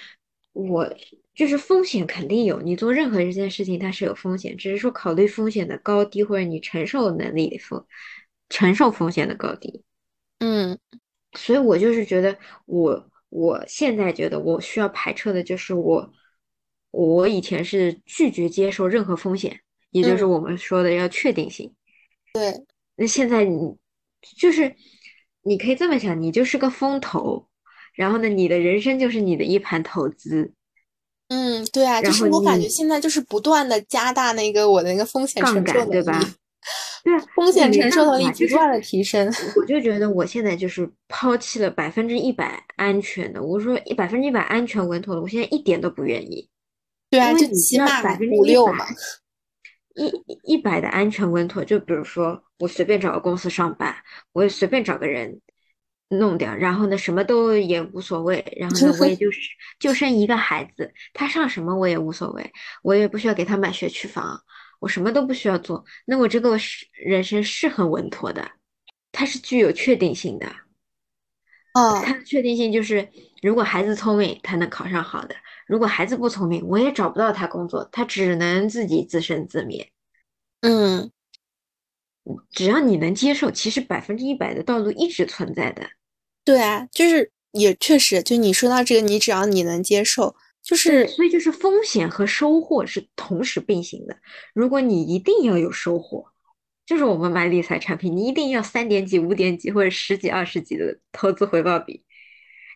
[0.54, 0.88] 我
[1.34, 7.86] 就是风险肯定有，你做任何一件事情它是有风险，只是说考虑风险的高低或者你承受能力的风，
[8.50, 9.84] 承受风险的高低。
[10.40, 10.78] 嗯
[11.34, 16.12] 所以我就是觉得我我现在觉得我需要排斥的就是我
[16.92, 19.60] 我以前是拒绝接受任何风险，
[19.92, 21.74] 也就是嗯我们说的要确定性。
[22.34, 23.76] 对，那现在你
[24.38, 24.76] 就是
[25.48, 27.48] 你可以这么想，你就是个风投，
[27.96, 30.52] 然后呢，你的人生就是你的一盘投资
[31.30, 36.20] 嗯，对啊，就是我感觉现在就是不断的加大那个我的那个风险杠承受杆，对吧，？
[37.04, 39.34] 对啊，风险承受能力不断的提升。
[39.56, 46.50] 我就觉得我现在就是抛弃了百分之一百安全的，我说一百分之一百安全稳妥的，我现在一点都不愿意，
[47.10, 48.86] 对啊，就起码百分之六嘛。
[49.98, 53.96] 一一百的安全稳妥，就比如说我随便找个公司上班，
[54.32, 55.42] 我也随便找个人
[56.10, 59.40] 弄掉，然后呢什么都也无所谓，然后呢我也就是
[59.80, 62.52] 就生一个孩子，他上什么我也无所谓，
[62.84, 64.40] 我也不需要给他买学区房，
[64.80, 68.52] 我什么都不需要做，那我这个是人生是很稳妥的，
[69.12, 70.48] 它是具有确定性的。
[71.74, 73.08] 哦，它的确定性就是，
[73.44, 75.36] 如果孩子聪明，他能考上好的；
[75.68, 79.92] 如果孩子不聪明，我也找不到他工作，他只能自己自生自灭。
[80.62, 81.12] 嗯，
[82.52, 85.90] 只要你能接受，其实百分之一百的道路一直存在的。
[86.44, 94.18] 对啊，就是也确实，就你说到这个，你只要你能接受，就是所以就是风险和收获是同时并行的。
[94.54, 96.26] 如果你一定要有收获，
[96.86, 102.04] 就是我们买理财产品，你一定要三点几、五点几或者十几、二十几的投资回报比，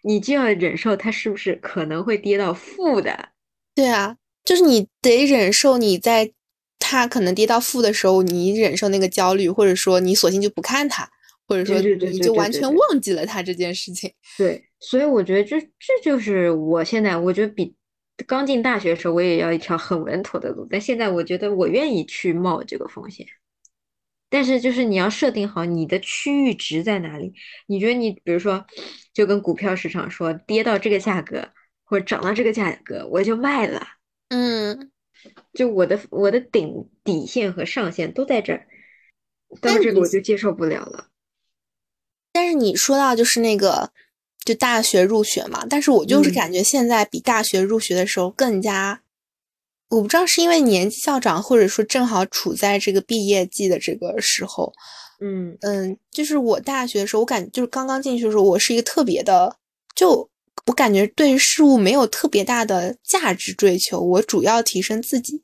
[0.02, 3.30] 你就要忍受它是不是可能会跌到负的。
[3.76, 6.32] 对啊，就是你得忍受你在
[6.80, 11.10] 它可能跌到负的时候，你忍受那个焦虑，或者说你索性就不看它，
[11.48, 14.12] 或者说你就完全忘记了它这件事情。
[14.38, 17.74] 对，所以我觉得这这就是我现在我觉得比
[18.28, 23.26] 刚进大学的时候我也要一条很稳妥的路，但现在我觉得我愿意去冒这个风险。
[24.32, 27.34] 但是就是你要设定好你的区域值在哪里。
[27.68, 28.66] 你觉得你比如说，
[29.14, 31.50] 就跟股票市场说，跌到这个价格
[31.84, 33.86] 或者涨到这个价格，我就卖了。
[34.30, 34.90] 嗯，
[35.54, 38.68] 就我的我的顶底线和上限都在这儿，
[39.60, 41.10] 到这个我就接受不了了。
[42.32, 43.92] 但是你说到就是那个，
[44.46, 49.04] 就大学入学嘛，但是我就是嗯感觉现在比大学入学的时候更加，
[49.92, 54.72] 我不知道是因为年纪较长，或者说正好处在这个毕业季的这个时候，
[55.20, 59.54] 嗯嗯，就是我大学的时候，我感就是刚刚进去的时候，我是一个特别的，
[59.94, 60.30] 就
[60.66, 65.44] 我感觉对事物没有特别大的价值追求，我主要提升自己。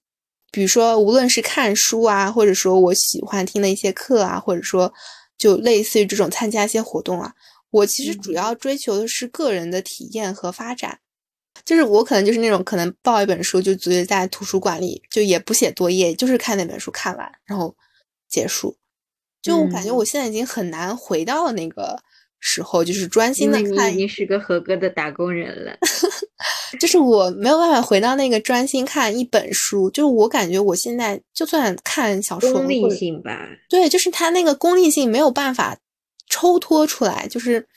[0.50, 4.94] 比如说，无论是看书啊，或者说我喜欢听的一些课啊，或者说
[5.38, 7.34] 就类似于这种参加一些活动啊，
[7.70, 11.00] 我其实主嗯要追求的是个人的体验和发展。
[11.68, 17.76] 就是我可能就是那种可能抱一本书就直接在图书馆里，就也不写作业，就是看那本书看完，然后
[18.30, 18.78] 结束。
[19.42, 22.00] 就我感觉嗯我现在已经很难回到那个
[22.40, 25.78] 时候，就是专心的看你已经是个合格的打工人了。
[26.80, 35.78] 就是我没有办法回到那个专心看一本书，就是我感觉我现在就算看小说，功利性吧，对，就是它那个功利性没有办法
[36.30, 37.68] 抽脱出来，就是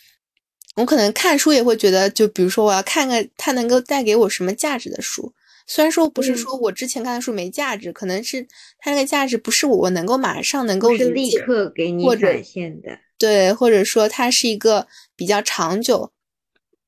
[0.81, 5.33] 我可能看书也会觉得，就比如说我要看个它能够带给我什么价值的书，
[5.66, 8.47] 虽然说不是嗯说我之前看的书没价值，可能是
[8.79, 12.88] 它那个价值不是我能够马上能够立，刻给你展现的。
[13.19, 16.11] 对，或者说它是一个比较长久，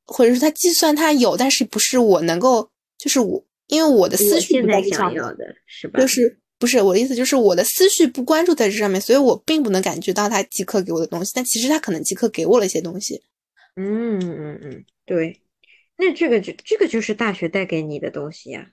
[0.07, 6.01] 或者说它计算它有，但是不是我能够，就是我因为我的思绪不在想要的是吧？
[6.01, 13.21] 就是不是我的意思，就是我的思绪不关注在这上面，所以我并不能感觉到它即刻给我的东西，但其实它可能即刻给我了一些东西。
[13.77, 15.41] 嗯嗯嗯，对。
[15.97, 18.71] 那这个就这个就是大学带给你的东西呀、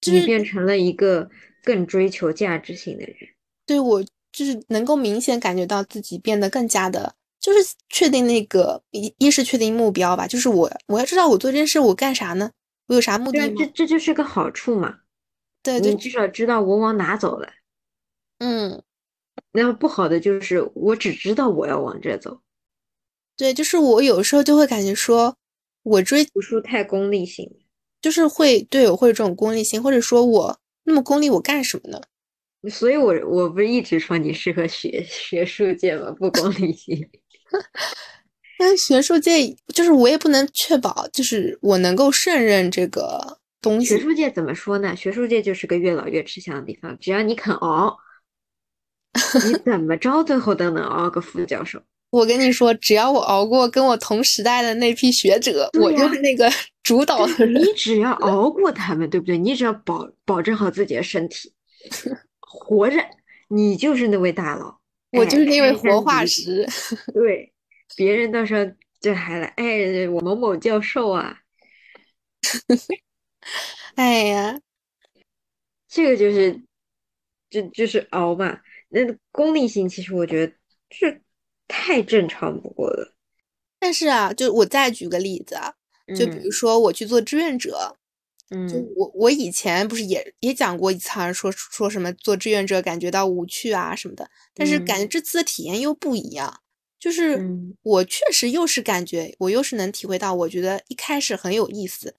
[0.00, 1.28] 就是你变成了一个
[1.64, 3.16] 更追求价值性的人。
[3.66, 12.50] 对我就是能够明显感觉到自己变得更加的，就是确定那个一一是确定目标吧，就是我我要知道我做这件事我干啥呢？
[12.86, 13.66] 我有啥目的吗这？
[13.74, 15.00] 这就是个好处嘛。
[15.62, 17.50] 对对，你至少知道我往哪走了。
[18.38, 18.82] 嗯。
[19.52, 22.40] 然后不好的就是我只知道我要往这走，
[23.38, 25.34] 对，就是我有时候就会感觉说，
[25.84, 27.50] 我追读书太功利性。
[28.00, 32.00] 就是会对我会有这种功利性，或者说我那么功利，我干什么呢？
[32.70, 36.10] 所以我我不是一直说你适合学 学术界吗？
[36.18, 37.08] 不功利性。
[38.58, 43.86] 但学术界就是我也不能确保，就是我能够胜任这个东西。
[43.86, 44.94] 学术界怎么说呢？
[44.94, 47.98] 学术界就是个越老越吃香的地方，只要你肯熬，
[49.44, 51.82] 你怎么着最后都能熬个副教授。
[52.10, 56.50] 我跟你说，只要我熬过跟我同时代的那批学者，我就是那个
[56.82, 57.62] 主导的人。
[57.62, 59.36] 你只要熬过他们，对不对？
[59.36, 61.52] 你只要保保证好自己的身体，
[62.40, 62.96] 活着，
[63.48, 64.80] 你就是那位大佬。
[65.12, 66.24] 我就是那位哎活化。
[66.24, 66.66] 石。
[66.66, 67.52] 祖对，
[67.96, 68.64] 别人到时候
[69.00, 71.38] 就还来，哎，我某某教授啊，
[73.96, 74.58] 哎呀，
[75.88, 76.60] 这个就是，
[77.50, 78.60] 就就是熬嘛。
[78.90, 80.52] 那功利性，其实我觉得
[80.90, 81.22] 是
[81.68, 83.14] 太正常不过了。
[83.78, 85.74] 但是啊，就我再举个例子啊，
[86.14, 87.96] 就比如说我去做志愿者，
[88.50, 88.88] 嗯就嗯。
[88.96, 96.60] 我我以前不是也也讲过一次，好像说说什么做志愿者感觉到无趣啊什么的，但是感觉这次的体验又不一样。
[96.98, 97.76] 就是嗯。
[97.82, 102.14] 我确实又是感觉，我又是能体会到，我觉得一开始很有意思，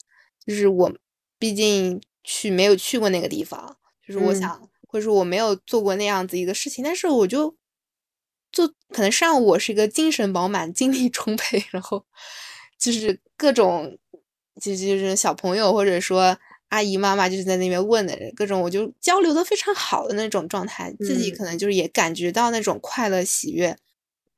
[0.46, 0.92] 就是我
[1.38, 4.34] 毕竟去没有去过那个地方，就是我嗯。
[4.34, 7.54] 想，或者说我没有做过那样子一个事情，但是我就
[8.52, 12.06] 就可能上午我是一个精神饱满、精力充沛，然后
[12.78, 13.98] 就是各种
[14.62, 16.38] 就就是小朋友或者说
[16.70, 23.78] 阿姨妈妈就是在那边问的各种，我就交流的非常好的那种状态，自己嗯可能就是也感觉到那种快乐喜悦。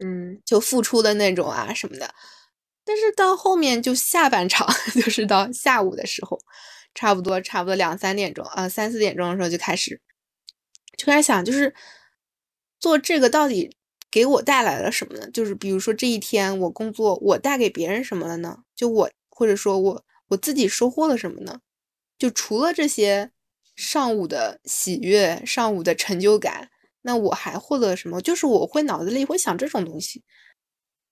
[0.03, 2.11] 嗯就付出的那种啊什么的。
[2.83, 6.39] 但是到后面就下半场， 就是到下午的时候，
[6.95, 10.01] 差不多差不多两三点钟啊、三四点钟的时候就开始
[10.97, 11.71] 就开始想，就是
[12.79, 13.77] 做这个到底
[14.11, 15.31] 给我带来了什么呢？
[15.31, 18.63] 就是比如说这一天我工作，我带给别人什么了呢？
[18.75, 21.61] 就我或者说我我自己收获了什么呢？
[22.19, 23.31] 就除了这些
[23.75, 26.69] 上午的喜悦、上午的成就感，
[27.03, 28.21] 那我还获得了什么？
[28.21, 30.23] 就是我会脑子里会想这种东西，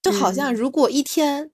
[0.04, 1.52] 就好像嗯如果一天，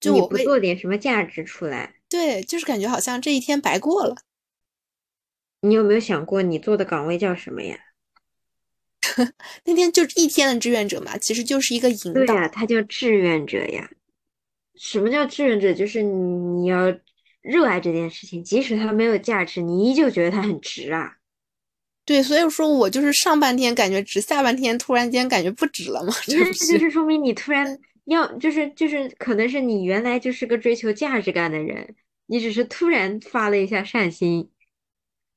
[0.00, 4.16] 就我会做点什么价值出来，对，就是感觉好像这一天白过了。
[5.60, 7.78] 你有没有想过你做的岗位叫什么呀？
[9.64, 12.24] 那天就一天的志愿者嘛，其实就是一个引导。
[12.24, 13.90] 对呀，他叫志愿者呀。
[14.76, 15.72] 什么叫志愿者？
[15.74, 16.96] 就是你要
[17.42, 21.16] 热爱这件事情，即使它没有价值，你依旧觉得它很值啊。
[22.04, 26.38] 对，所以说我就是上半天感觉值，下半天突然间感觉不值了嘛，这
[26.78, 31.94] 就是说明你突然要，就是就是，可能是你原来就是个追求价值感的人，
[32.26, 34.48] 你只是突然发了一下善心，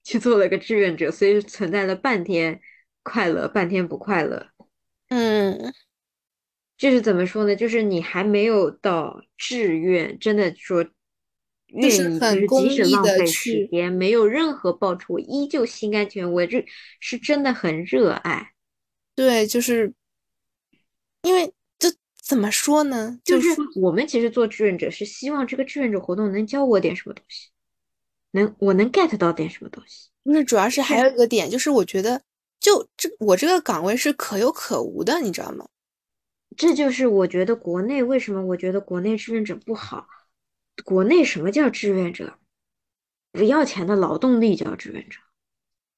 [0.03, 2.61] 去做了个志愿者，所以存在了半天
[3.03, 4.47] 快乐，半天不快乐。
[5.09, 5.73] 嗯，
[6.77, 7.55] 就是怎么说呢？
[7.55, 10.85] 就是你还没有到志愿，真的说
[11.67, 16.31] 愿就是意，很公即使浪费时去间，没有任何报酬，我依旧心甘情愿。
[16.31, 16.65] 我这
[16.99, 18.51] 是真的很热爱。
[19.15, 19.93] 对，就是
[21.23, 21.91] 因为这
[22.21, 23.19] 怎么说呢？
[23.23, 27.49] 就是说我们其实做志愿者是希望这个志愿者活动能教我点什么东西，
[28.31, 30.09] 能我能 get 到点什么东西。
[30.23, 32.21] 不是，主要是还有一个点，就是我觉得
[32.61, 35.67] 就这我这个岗位是可有可无的，你知道吗？
[36.55, 40.07] 这就是我觉得国内为什么我觉得国内志愿者不好。
[40.85, 42.37] 国内什么叫志愿者？
[43.31, 45.19] 不要钱的劳动力叫志愿者。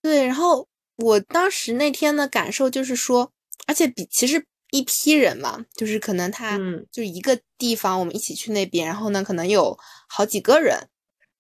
[0.02, 3.32] 对，然后我当时那天的感受就是说，
[3.68, 10.88] 而且比其实一批人嘛，就是可能他嗯就一个地方，我们一起去那边，然后呢，可能有好几个人，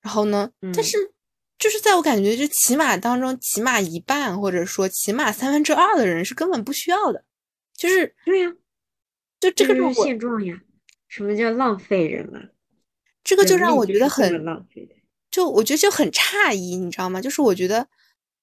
[0.02, 1.13] 然后呢，但嗯是
[1.64, 7.24] 就是在我感觉，就起码当中，起码一半或者说起码三分之二的人是根本不需要的，
[7.74, 8.54] 就是对呀、
[9.40, 10.60] 就这个就是现状呀。
[11.08, 12.52] 什么叫浪费人啊？
[13.24, 14.94] 这个就让我觉得很浪费的。
[15.32, 17.22] 就我觉得就很诧异，你知道吗？
[17.22, 17.88] 就是我觉得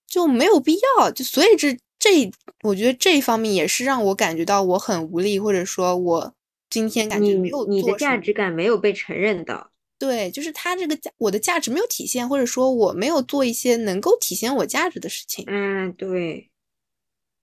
[0.07, 6.35] 就没有必要，就所以这这，我觉得这一方面也是让我感觉到我很无力，或者说我
[6.71, 9.70] 今天感觉你没有你的做什么价值感没有被承认到。
[10.01, 15.45] 对，就是他这个价，我的价值没有体现，或者说我没有做一些能够体现我价值的事情。
[15.47, 16.49] 嗯，对。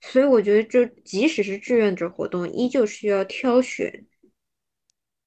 [0.01, 4.05] 所以我觉得，就即使是志愿者活动，依旧需要挑选。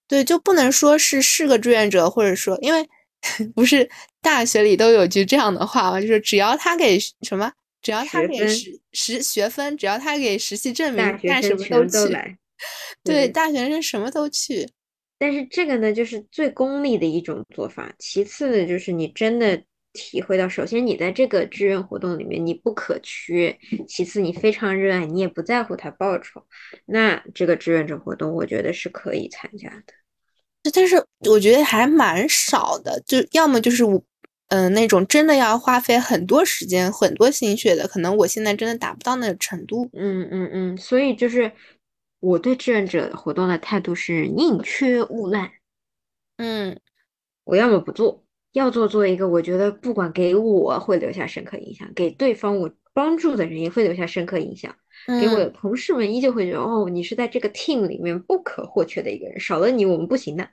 [0.08, 2.88] 对，就不能说是是个志愿者，或者说，因为
[3.54, 3.88] 不是
[4.20, 12.36] 大学里都有句这样的话嘛，就是只要他给什么，只要他给实实学分，只要他给实习证明，干什么都去。
[13.04, 14.68] 对大学生什么都去。
[15.20, 17.94] 但是这个呢，就是最功利的一种做法。
[17.98, 19.62] 其次呢，就是你真的
[19.92, 23.54] 体会到，首先你在这个志愿活动里面你不可缺，
[23.86, 26.42] 其次你非常热爱，你也不在乎他报酬，
[26.86, 29.92] 那这个志愿者活动我觉得是可以参加的。
[30.72, 30.96] 但是
[31.28, 34.02] 我觉得还蛮少的，就要么就是我，
[34.48, 39.88] 嗯、那种真的要花费很多时间、很多心血的，可能我现在真的达不到那个程度。
[39.92, 41.52] 嗯嗯嗯，所以就是
[42.20, 45.50] 我对志愿者活动的态度是宁缺毋滥。
[46.36, 46.78] 嗯，
[47.44, 54.74] 我要么不做，要做做一个我觉得不管给我会留下深刻印象，给对方我帮助的人也会留下深刻印象，
[55.06, 60.48] 给我同事们依旧会觉得哦，你是在这个 team 里面不可或缺的一个人，少了你我们不行的。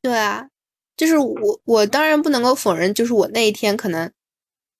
[0.00, 0.48] 对啊，
[0.96, 4.12] 就是我，我当然不能够否认，就是我那一天可能，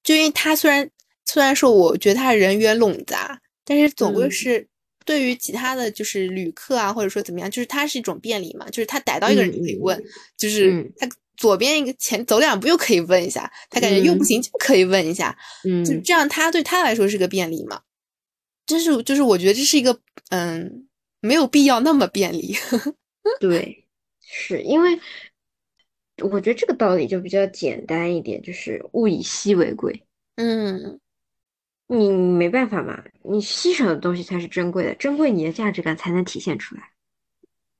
[0.03, 0.91] 就因为他虽然
[1.25, 4.69] 虽然说我觉得他人员冗杂，但是总归嗯是
[5.05, 10.05] 对于其他的就是旅客啊，或者说怎么样，就是它是一种便利嘛，就是他逮到一个人嗯就可以嗯问，
[10.37, 17.81] 就是嗯他左边一个前走两步又可以问一下，他感觉又不嗯行就可以问一下，嗯就这样他对他来说是个便利嘛。
[18.65, 19.99] 就是就是我觉得这是一个
[20.31, 20.87] 嗯
[21.21, 22.55] 没有必要那么便利。
[23.41, 23.85] 对，
[24.21, 24.99] 是因为
[26.23, 30.05] 我觉得这个道理就比较简单一点，就是物以稀为贵。
[30.37, 31.01] 嗯
[31.93, 36.83] 你没办法嘛，你稀少的东西才是珍贵的，珍贵你的价值感才能体现出来。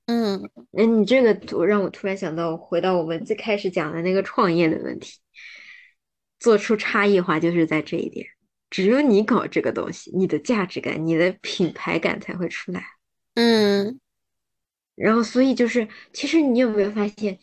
[0.05, 5.19] 嗯那你这个我让我突然想到，回到我们最开始讲的那个创业的问题，
[6.39, 8.27] 做出差异化就是在这一点。
[8.69, 12.83] 只有你搞这个东西，你的价值感、你的品牌感才会出来。
[13.35, 13.99] 嗯
[14.95, 17.39] 然后，所以就是，其实你有没有发现，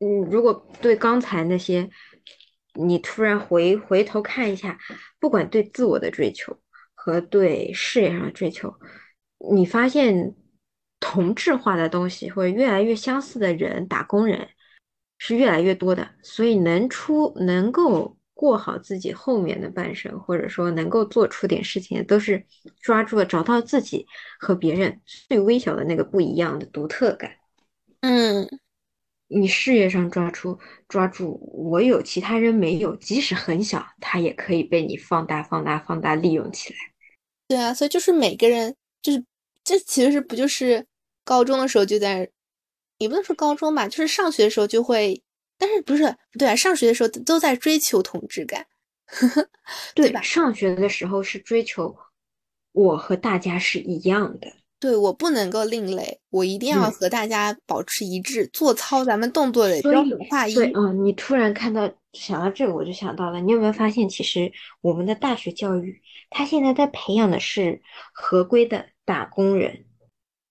[0.00, 1.88] 嗯，如果对刚才那些，
[2.86, 4.78] 你突然回回头看一下，
[5.18, 6.56] 不管对自我的追求
[6.94, 8.74] 和对事业上的追求，
[9.52, 10.34] 你发现
[11.00, 14.48] 同质化的东西或者越来越相似的人，打工人
[15.18, 22.46] 是越来越多的，所以能出能够过好自己后面的半生，或者说能够做出点事情，都是
[22.80, 24.06] 抓住了找到自己
[24.38, 27.32] 和别人最微小的那个不一样的独特感。
[28.00, 28.48] 嗯
[29.28, 30.58] 你事业上抓出
[30.88, 36.78] 抓住我有其他人没有，即使很小，它也可以被你放大、放大、放大利用起来。
[37.46, 39.24] 对啊，所以就是每个人就是
[39.62, 40.86] 这其实不就是
[41.24, 42.30] 高中的时候就在，
[42.96, 45.22] 也不能说高中吧，就是上学的时候就会，
[45.58, 48.66] 但是不是不对啊，上学的时候都在追求同质感，
[49.94, 50.20] 对吧？
[50.22, 51.94] 上学的时候是追求
[52.72, 54.52] 我和大家是一样的。
[54.80, 58.48] 对我不能够另类，我一定要嗯和大家保持一致。
[58.52, 60.54] 做操咱们动作得标准化一。
[60.54, 66.00] 所以，嗯，你突然看到想到这个，我就想到了，你有没有发现，其实我们的大学教育，
[66.30, 67.80] 它现在在培养的是
[68.12, 69.84] 合规的打工人。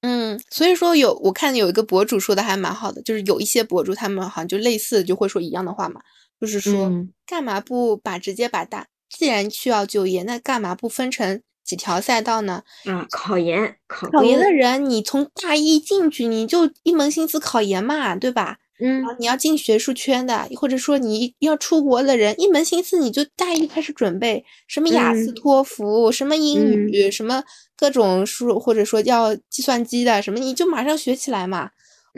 [0.02, 6.02] 嗯，所以说有我看有一个博主说的还蛮好的，就是有一些博主他们好像就类似就会说一样的话嘛，
[6.40, 12.64] 就是说嗯干嘛不把直接把大既然需要就业，那干嘛不分成几条赛道呢？
[12.86, 18.58] 啊，考研，考考研的人，你从大一进去，你就一门心思考研嘛，对吧？
[18.80, 27.44] 嗯你要进学术圈的，或者说你要出国的人，一门心思你就大一开始准备什么雅思、嗯托福，什么英语，什么
[27.76, 31.72] 各种书，或者说要计算机的什么，你就马上学起来嘛。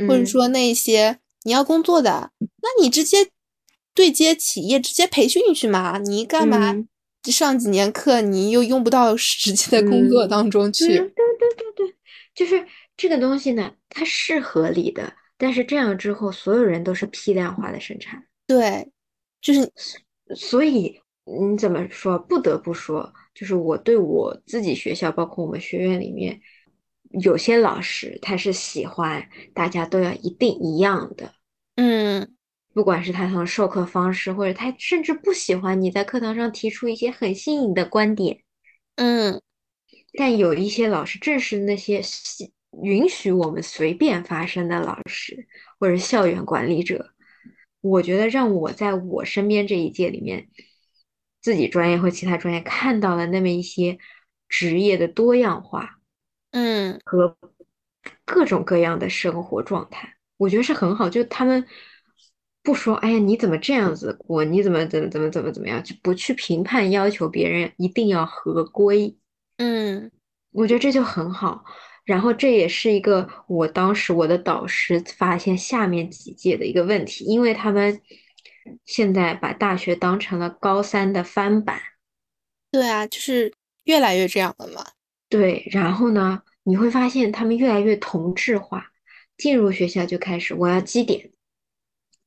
[0.07, 3.29] 或者嗯说那些你要工作的，那你直接
[3.93, 5.97] 对接企业，直接培训去嘛。
[5.97, 6.87] 你干嘛嗯
[7.23, 10.87] 上几年课，你又用不到实际的工作嗯当中去？
[10.87, 11.95] 对对对对对，
[12.33, 12.65] 就是
[12.95, 18.89] 这个东西呢，它是合理的，但是这样之后，所有人都是批量化的生产，对，
[19.41, 19.71] 就是
[20.35, 22.17] 所以你怎么说？
[22.17, 26.39] 不得不说，就是我对我自己学校，包括我们学院里面，
[27.21, 31.33] 有些老师他是喜欢大家都要一定一样的，
[31.75, 32.33] 嗯
[32.79, 38.41] 不管是他从授课方式，或者他甚至不喜欢你在课堂上提出一些很新颖的观点。
[38.95, 39.41] 嗯
[40.17, 42.01] 但有一些老师，正是那些
[42.81, 45.45] 允许我们随便发声的老师，
[45.77, 47.09] 或者校园管理者，
[47.81, 50.47] 我觉得让我在我身边这一届里面，
[51.41, 53.97] 自己专业或其他专业看到了那么一些
[54.47, 55.99] 职业的多样化
[56.51, 57.37] 嗯和
[58.23, 61.09] 各种各样的生活状态，我觉得是很好。
[61.09, 61.67] 就他们
[62.61, 64.43] 不说，哎呀，你怎么这样子过？
[64.43, 65.83] 你怎么怎么怎么怎么怎么样？
[65.83, 69.15] 就不去评判要求别人一定要合规。
[69.57, 70.11] 嗯
[70.51, 71.63] 我觉得这就很好。
[72.05, 78.01] 然后这也是一个我当时我的导师发现下面几届的一个问题，因为他们
[78.83, 81.79] 现在把大学当成了高三的翻版，
[82.71, 83.53] 对啊，就是
[83.83, 84.83] 越来越这样了嘛。
[85.29, 88.87] 对，然后呢，你会发现他们越来越同质化，
[89.37, 91.29] 进入学校就开始我要绩点，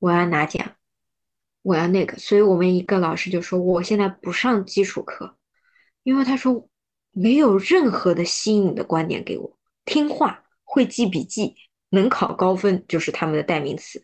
[0.03, 0.73] 我要拿奖，
[1.63, 5.37] 我要那个，所以我们一个老师就说我现在不上基础课，
[6.03, 6.69] 因为他说
[7.13, 11.55] 没有任何的新颖的观点给我，听话，会记笔记，
[11.91, 14.03] 能考高分就是他们的代名词。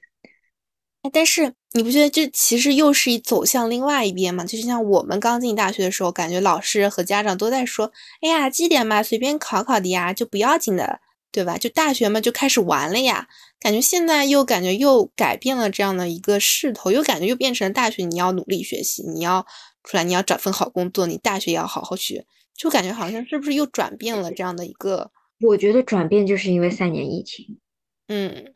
[1.12, 4.44] 但是你不觉得这其实又是一走向另外一边吗？
[4.44, 7.90] 就是像我们刚进大学的时候，感觉老师和家长都在说
[8.22, 13.28] ：“哎呀，绩点嘛，随便考考的呀，就不要紧的，对吧？”就大学嘛，就开始玩了呀。
[13.60, 19.44] 感觉现在又感觉又改变了这样的一个势头，又感觉又变成了大学你要努力学习，你要
[19.82, 22.24] 出来你要找份好工作，你大学也要好好学，
[22.54, 25.10] 就感觉好像是不是又转变了这样的一个，
[25.40, 27.58] 我觉得转变就是因为三年疫情。
[28.06, 28.54] 嗯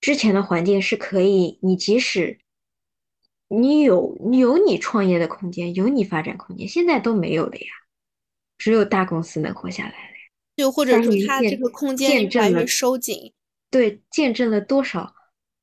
[0.00, 2.40] 之前的环境是可以，你即使
[3.46, 7.66] 你有你有你创业的空间，有你发展空间，现在都没有了呀，
[8.58, 10.11] 只有大公司能活下来。
[10.56, 13.32] 就或者说它这个空间见越来越收紧，
[13.70, 15.14] 对，见证了多少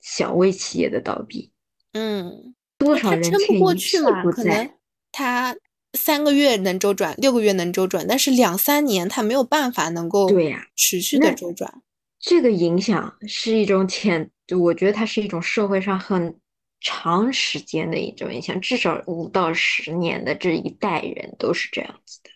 [0.01, 1.51] 小微企业的倒闭，
[1.93, 2.55] 嗯。
[2.79, 4.71] 多少人撑不过去一屁嘛，不可能。
[5.11, 5.53] 他
[5.97, 11.81] 三个月能周转，六个月能周转，但是两三年他没有办法能够对呀持续的周转。
[12.21, 16.33] 这个影响是一种潜，我觉得它是一种社会上很
[16.79, 22.29] 长时间的一种影响，至少五到十年的这一代人都是这样子的。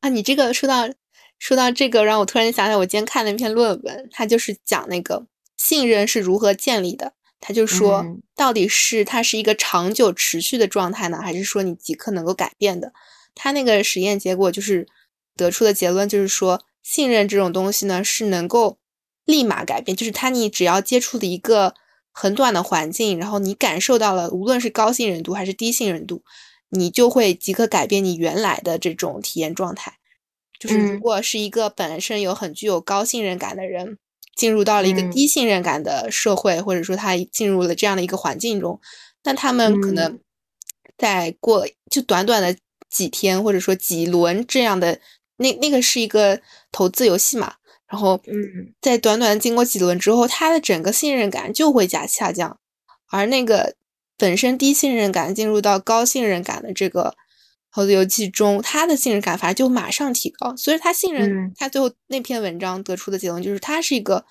[0.00, 0.88] 啊，你这个说到
[1.42, 5.26] 说到这个，让我突然想起来，我今天看了一篇论文，它就是讲那个
[5.56, 7.14] 信任是如何建立的。
[7.40, 12.92] 他就说嗯，到底是它是一个长久持续的状态呢，还是说你即刻能够改变的？
[13.34, 14.86] 他那个实验结果就是
[15.36, 18.78] 得出的结论就是说，信任这种东西呢是能够
[19.24, 21.74] 立马改变，就是它你只要接触的一个
[22.12, 26.22] 很短的环境，然后你感受到了，无论是高信任度还是低信任度，
[26.68, 29.98] 你就会即刻改变你原来的这种体验状态。
[30.62, 31.00] 就是如嗯。
[31.00, 33.98] 果是一个本身有很具有高信任感的人，
[34.36, 35.10] 进入到了一个嗯。
[35.10, 38.80] 低信任感的社会，或者说他进入了这样的一个环境中，
[39.24, 40.20] 那他们可能嗯
[40.96, 42.56] 在过就短短的
[42.88, 45.00] 几天，或者说几轮这样的，
[45.38, 46.40] 那那个是一个
[46.70, 47.54] 投资游戏嘛，
[47.88, 48.72] 然后嗯。
[48.80, 52.60] 在短短经过几轮之后，他的整个信任感就会加下降，
[53.10, 53.74] 而那个
[54.16, 57.16] 本身低信任感进入到高信任感的这个
[57.72, 64.24] 投资游戏中，他的信任感反而就马上提高，所以他信任、嗯他最后那篇文章得出的结论就是，他是一个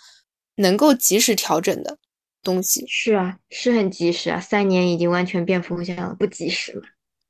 [0.56, 1.98] 能够及时调整的
[2.44, 2.86] 东西。
[2.88, 6.84] 是啊，是很及时啊，三年已经完全变风向了，不及时嘛，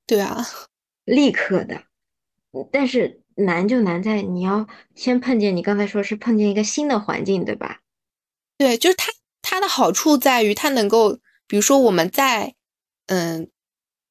[0.05, 0.45] 对啊，
[1.05, 1.75] 立刻的。
[1.75, 7.79] 嗯但是难就难在你要先碰见，你刚才说是碰见一个新的环境，对吧？
[8.57, 9.09] 对，就是它
[9.41, 12.55] 它的好处在于它能够，比如说我们在
[13.07, 13.49] 嗯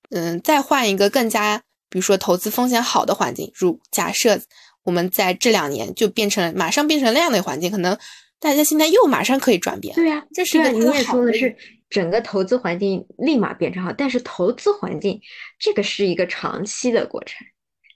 [0.09, 4.41] 嗯再换一个更加，比如说投资风险好的环境，如假设
[4.85, 7.99] 我们在这两年就变成马上变成那样的环境，可能
[8.39, 9.95] 大家现在又马上可以转变。
[9.95, 11.55] 对呀，这是一对啊，你也说的是
[11.91, 15.21] 整个投资环境立马变成好，但是投资环境
[15.59, 17.47] 这个是一个长期的过程，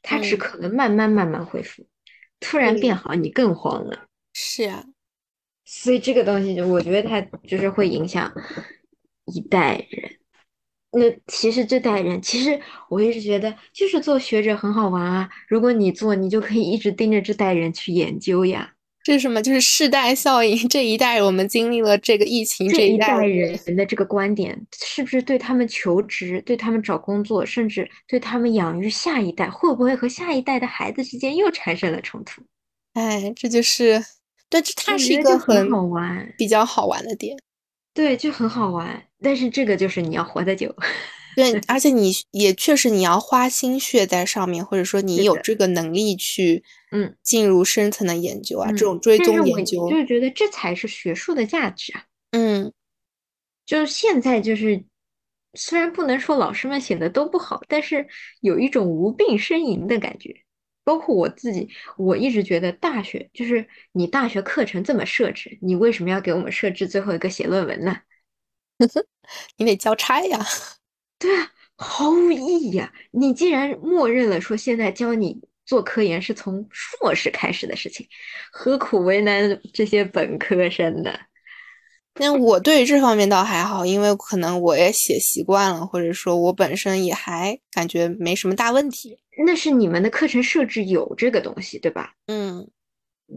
[0.03, 1.87] 它只可能慢慢慢慢恢复，
[2.41, 4.07] 突然变好，你更慌了。
[4.33, 4.85] 是啊，
[5.65, 8.33] 所以这个东西，我觉得它就是会影响
[9.27, 10.14] 一代人。
[10.95, 15.29] 那其实这代人，其实我一直觉得，就是做学者很好玩啊。
[15.49, 18.71] 如果你做，你就可以一直盯着这代人去研究呀。
[19.03, 19.43] 这是什么？
[19.43, 20.67] 就是世代效应。
[20.67, 32.41] 这一代我们经历了这个疫情，这一代人的这个观点，是不是对他们求职、对他们找工作，甚至对他们养育下一代，会不会和下一代的孩子之间又产生了冲突？
[32.95, 34.03] 哎，这就是，
[34.49, 37.37] 对，它是一个很好玩、比较好玩的点。
[37.95, 39.03] 对，就很好玩。
[39.23, 40.75] 但是这个就是你要活得久。
[41.37, 52.05] 对， 而且你也确实你要花心血在上面，或者说你有这个能力去，嗯，进入深层的研究啊，这种追踪研究，就是觉得这才是学术的价值啊。
[52.33, 52.73] 嗯，
[53.65, 54.85] 就是现在就是，
[55.55, 58.07] 虽然不能说老师们写的都不好，但是
[58.41, 60.44] 有一种无病呻吟的感觉。
[60.85, 67.97] 包括我自己，我一直觉得大学就是你大学课程这么设置，你为什么要给我们设置最后一个写论文呢？
[69.57, 70.39] 你得交差呀。
[71.19, 72.93] 对啊，毫无意义啊！
[73.13, 78.07] 你既然默认了说现在教你做科研是从硕士开始的事情，
[78.53, 81.11] 何苦为难这些本科生呢？
[82.21, 89.19] 那我对于这方面倒还好，因为可能我也写习惯了，或者说我本身也还感觉没什么大问题。
[89.47, 92.15] 那是你们的课程设置有这个东西，对吧？
[92.27, 92.71] 嗯。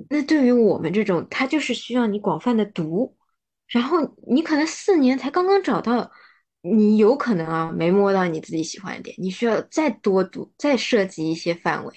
[0.09, 3.15] 那对于我们这种，它就是需要你广泛的读，
[3.67, 6.11] 然后你可能四年才刚刚找到。
[6.61, 11.93] 你有可能啊，没摸到你自己喜欢的点，你需要再多读，再涉及一些范围，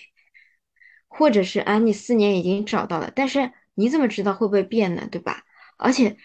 [1.08, 5.08] 或者是啊，你四年已经找到了，但是你怎么知道会不会变呢？
[5.10, 5.42] 对吧？
[5.76, 6.16] 而且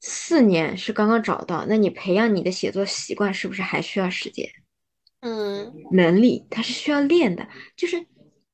[0.00, 4.50] 四年是刚刚找到，那你培养你的写作习惯是不是还需要时间？
[5.20, 7.46] 嗯，能力它是需要练的，
[7.76, 8.06] 就是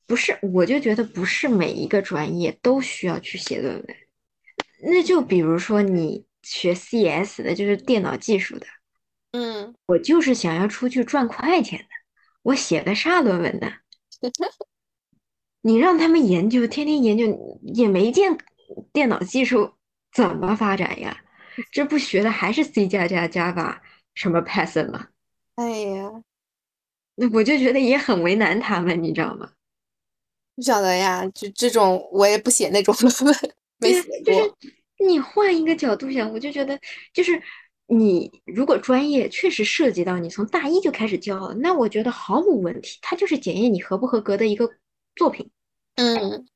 [0.06, 0.38] 不是？
[0.52, 3.96] 我就觉得不是每一个专业都需要去写论文。
[4.82, 8.66] 那就比如说你学 CS 的，就是电脑技术的。
[9.32, 11.86] 嗯，我就是想要出去赚快钱的。
[12.42, 13.72] 我写个啥论文呢？
[15.62, 18.38] 你让他们研究，天天研究，也没见
[18.92, 19.74] 电脑技术
[20.12, 21.22] 怎么发展呀？
[21.70, 23.78] 这不学的还是 C 加加、Java
[24.14, 25.08] 什么 Python 吗？
[25.56, 26.22] 哎呀，那
[27.32, 29.50] 我就觉得也很为难他们，你知道吗？
[30.54, 34.56] 不晓得呀，就这种我也不写那种论文，没写过。
[35.06, 36.78] 你换一个角度想，我就觉得
[37.12, 37.42] 就是。
[37.88, 44.68] 你如果专业确实涉及到你从大一就开始教，那我觉得毫无问题，它就是检验你合不合格的一个
[45.14, 45.52] 作品。
[45.94, 46.48] 嗯，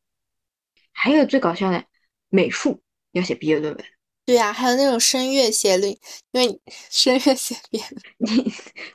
[0.90, 1.84] 还有最搞笑的，
[2.30, 2.82] 美术
[3.12, 3.84] 要写毕业论文。
[4.30, 5.88] 对呀，还有那种声乐写律，
[6.30, 7.84] 因为 声乐写毕业，
[8.18, 8.52] 你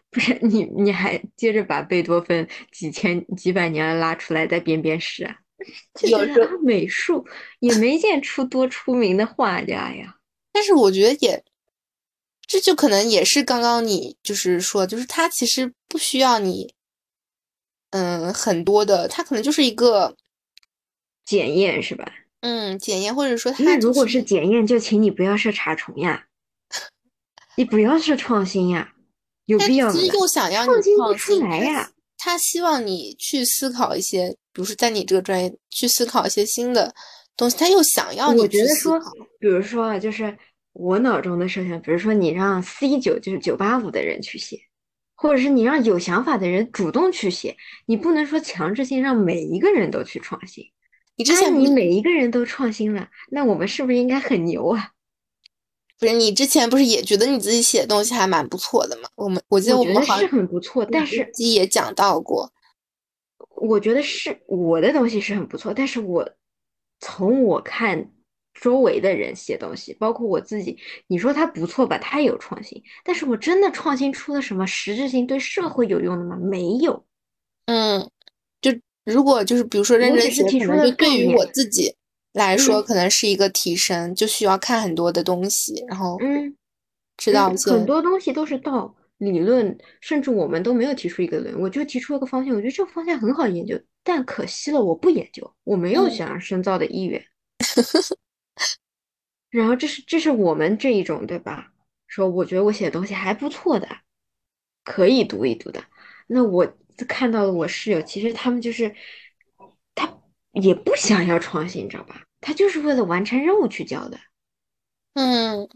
[0.09, 5.36] 不是你你还接着把贝多芬几千几百年拉出来再编编诗啊？
[6.09, 7.27] 有时美术
[7.59, 10.15] 也没见出多出名的画家呀。
[10.53, 11.43] 但是我觉得也。
[12.47, 16.73] 这就可能也是刚刚你就是说，就是他其实不需要你，
[17.89, 20.15] 嗯，很多的，他可能就是一个
[21.25, 22.09] 检验，是吧？
[22.45, 26.25] 嗯，检验或者说他，那如果是检验，就请你不要设查重呀，
[27.57, 28.93] 你不要设创新呀，
[29.45, 29.93] 有必要吗？
[29.93, 36.93] 其实又想要创新不出来呀，他希望你去思考一些，比如说在你这个专业去思考一些新的
[37.35, 38.99] 东西，他又想要你我觉得说，
[39.39, 40.37] 比如说啊，就是。
[40.77, 44.59] 我脑中的设想，比如说你让 C 九就是九八五的人去写，
[45.15, 50.65] 或者是你让有想法的人主动去写，你不能说强制性让每一个人都去创新。
[51.16, 54.91] 你之前你每一个人都创新了，那我们是不是应该很牛啊？
[55.99, 59.09] 不是你之前不是也觉得你自己写的东西还蛮不错的吗？
[59.16, 62.51] 我们我记得我们是很不错，但是自己也讲到过，
[63.55, 66.30] 我觉得是我的东西是很不错，但是我
[66.99, 68.11] 从我看。
[68.61, 71.97] 周围的人写东西，包括我自己，你说他不错吧？
[71.97, 76.38] 他有创新，但是我真的创新出了什么实质性对社会有用的吗？
[76.38, 77.05] 没有。
[77.66, 78.07] 嗯，就
[79.05, 81.95] 如果就是比如说认真写，可能就对于我自己
[82.33, 86.55] 来说，可能是一个提升，就需要看很多的东西，然后嗯，
[87.15, 97.23] 知道一些很多东西都是到理论，甚至我们都没有提出一个论，我就提出了个方向，我觉得这个方向很好研究，但可惜了，我不研究，我没有想要深造的意愿。
[99.49, 101.71] 然后这是这是我们这一种对吧？
[102.07, 103.87] 说我觉得我写的东西还不错的，
[104.83, 105.83] 可以读一读的。
[106.27, 106.65] 那我
[107.03, 108.95] 看到了我室友，其实他们就是
[109.93, 110.17] 他
[110.53, 112.23] 也不想要创新，你知道吧？
[112.39, 114.17] 他就是为了完成任务去交的。
[115.15, 115.67] 嗯，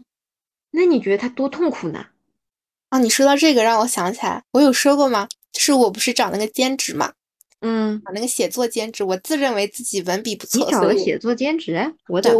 [0.70, 2.06] 那你觉得他多痛苦呢？
[2.88, 5.28] 啊，你说到这个让我想起来，我有说过吗？
[5.52, 7.12] 就是我不是找那个兼职嘛，
[7.60, 12.30] 嗯，找那个写作兼职，我自认为自己文笔不错，你找了写作兼职，我咋？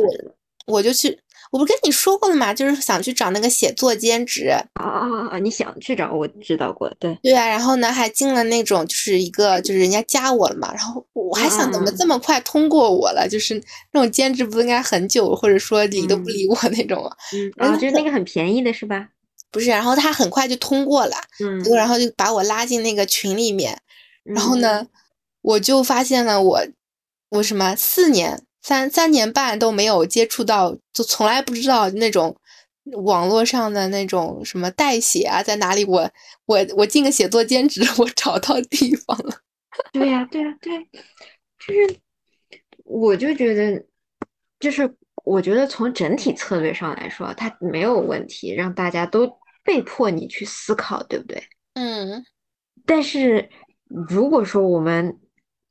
[0.67, 1.19] 我就去，
[1.51, 2.55] 我不跟你说过了吗？
[2.55, 4.51] 就是想去找那个写作兼职。
[4.75, 5.39] 啊啊啊！
[5.39, 13.29] 你想去找，我知道过，对，对啊，然后呢，还进了那种就是一个就是人家加我了嘛，然后我还想怎么这么快通过我了？
[13.29, 13.61] 就是
[13.93, 17.17] 那种兼职不应该很久，或者说理都不理我那种啊？
[17.35, 19.09] 嗯啊，然后就是那个很便宜的是吧？
[19.53, 23.77] 不是，然后他很快就通过了，嗯然后就把我拉进那个群里面，
[24.23, 24.87] 然后嗯呢，
[25.43, 26.61] 我就发现了我
[27.31, 32.37] 我什么四年三三年半都没有接触到，就从来不知道那种
[33.05, 36.11] 网络上的那种什么代写啊，在哪里我
[36.47, 39.35] 我我进个写作兼职，我找到地方了。
[39.93, 40.79] 对呀，对呀，对，
[41.59, 41.97] 就是，
[42.85, 43.85] 我就觉得，
[44.59, 44.95] 就是
[45.25, 51.43] 我觉得从整体策略上来说，它没有问题，让大家都被迫你去思考，对不对？
[51.75, 52.25] 嗯
[52.85, 53.49] 但是
[53.87, 55.19] 如果说我们，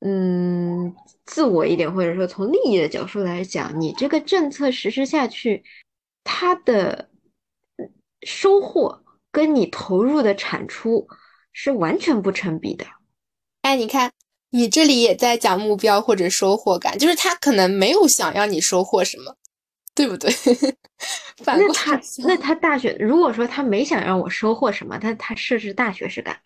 [0.02, 0.96] 嗯，
[1.26, 5.64] 自我一点，或者说从利益的角度来讲，你这个政策实施下去，
[6.24, 7.10] 它的
[8.22, 11.08] 收获跟你投入的产出
[11.52, 12.86] 是完全不成比的。
[13.62, 14.12] 哎，你看，
[14.52, 19.36] 你这里也在讲目标或者收获感，就是他可能没有想要你收获什么，
[19.94, 20.32] 对不对？
[21.44, 26.40] 反过那他那他大学，如果说他没想让我收获什么，他他设置大学是干嘛？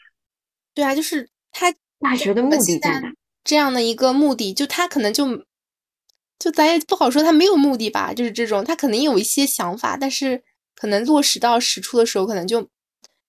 [0.74, 3.14] 对啊，就是他大学的目的在哪？
[3.44, 5.46] 这样的一个目的，就他可能就
[6.40, 10.44] 就咱也不好说他没有目的吧，就是这种他可能有一些想法，但是
[10.76, 12.70] 可能落实到实处的时候，可能就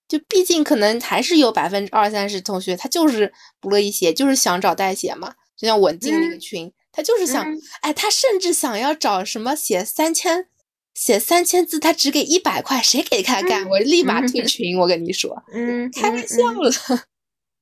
[0.09, 10.49] 就毕竟可能还是有百分之二三十同学他就是不乐意写，就是想找代写嘛，就像我进那个嗯群，他就是想，嗯哎，他甚至想要找什么写三千。
[10.95, 13.65] 写三千字，他只给一百块，谁给他干？
[13.65, 14.79] 嗯我立马退嗯群！
[14.79, 16.71] 我跟你说，嗯，开玩嗯笑了。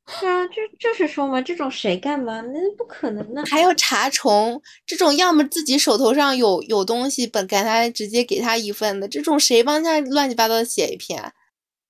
[0.05, 2.41] 对啊，就就是说嘛，这种谁干嘛？
[2.41, 3.45] 那不可能的。
[3.47, 11.33] 还有查重这种，要么自己手头上有有东西，本给他直接给他一份的，这种谁帮他乱七八糟的写一篇，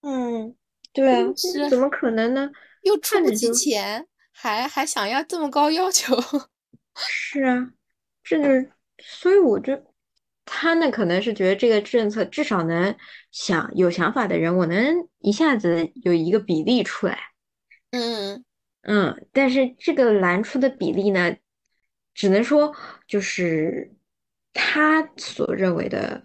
[0.03, 0.55] 嗯，
[0.93, 2.51] 对啊，是怎么可能呢？
[2.83, 6.15] 又出不起钱，还还想要这么高要求？
[6.95, 7.71] 是啊，
[8.23, 9.73] 这就是，所以我就，
[10.45, 12.95] 他呢可能是觉得这个政策至少能
[13.31, 17.32] 想有想法的人，我能一下子有一个比例出来。
[17.93, 18.45] 嗯。
[18.83, 21.37] 嗯，但是这个蓝出的比例呢，
[22.15, 22.75] 只能说
[23.07, 23.95] 就是
[24.53, 26.25] 他所认为的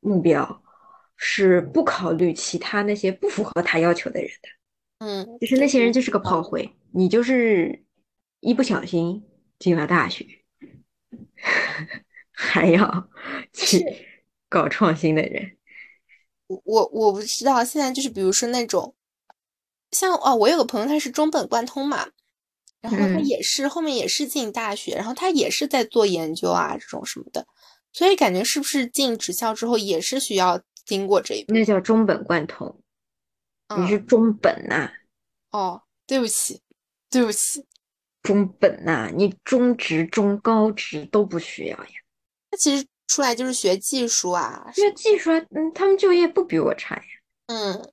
[0.00, 0.62] 目标
[1.16, 4.48] 是不考虑其他那些不符合他要求的人的，
[5.06, 7.84] 嗯，就是那些人就是个炮灰，你就是
[8.40, 9.22] 一不小心
[9.60, 10.26] 进了大学，
[12.32, 13.08] 还要
[13.52, 13.84] 去
[14.48, 15.56] 搞创新的人，
[16.48, 18.96] 我我我不知道，现在就是比如说那种，
[19.92, 22.08] 像哦，我有个朋友他是中本贯通嘛，
[22.80, 27.46] 然后他嗯也是后面也是进大学，然后他也是在做研究啊这种什么的，
[27.92, 31.52] 所以感觉是不是进职校之后也是需要经过这一步？
[31.54, 32.80] 那叫中本贯通，
[33.76, 34.90] 你是嗯，中本呐、
[35.50, 36.60] 哦，对不起，
[37.08, 37.64] 对不起，
[38.22, 41.90] 中本呐、你中职、中高职都不需要呀。
[42.50, 47.02] 他其实出来就是学技术啊，学技术啊，嗯，他们就业不比我差呀。
[47.46, 47.92] 嗯，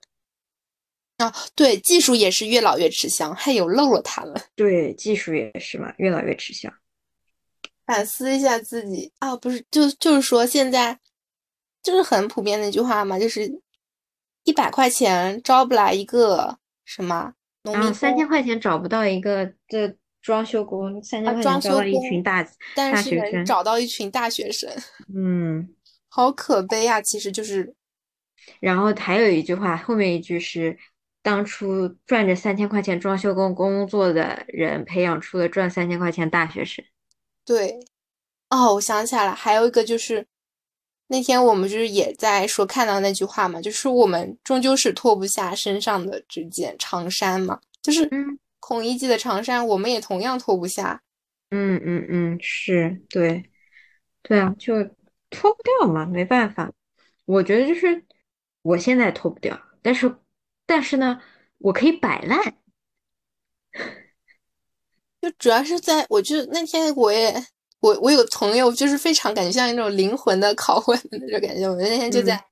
[1.19, 4.41] 啊，对，技术也是越老越吃香，还有漏了他们。
[4.55, 6.73] 对，技术也是嘛，越老越吃香。
[7.85, 10.97] 反思一下自己啊，不是，就就是说现在
[11.83, 13.61] 就是很普遍的一句话嘛，就是
[14.43, 23.45] 一百块钱招不来一个什么农民三千，块钱找不到一个这装修工，三啊，千块装修钱招到一群工，大但是能。
[23.45, 24.69] 找到一群大学生，
[25.13, 25.75] 嗯，
[26.07, 27.01] 好可悲啊！
[27.01, 27.73] 其实就是，
[28.59, 30.77] 然后还有一句话，后面一句是
[31.21, 36.83] 当初赚着三千块钱装修工工作的人，培养出了赚三千块钱大学生。
[37.45, 37.79] 对，
[38.49, 40.25] 哦，我想起来了，还有一个就是
[41.07, 51.01] 那天我们就是也在说看到那句话嘛，就是我们终究是脱不下身上的这件长衫嘛，就是嗯孔乙己的长衫，我们也同样脱不下。
[51.49, 53.43] 嗯嗯嗯，是对，
[54.21, 54.75] 对啊，就
[55.31, 56.71] 脱不掉嘛，没办法。
[57.25, 58.05] 我觉得就是
[58.61, 60.15] 我现在脱不掉，但是
[60.69, 61.19] 但是呢，
[61.57, 62.57] 我可以摆烂。
[65.19, 67.43] 就主要是在，我就那天我也
[67.79, 71.67] 我我有个朋友，就是非常感觉像一种灵魂的拷问的那种感觉。
[71.67, 72.43] 我们那天就在、嗯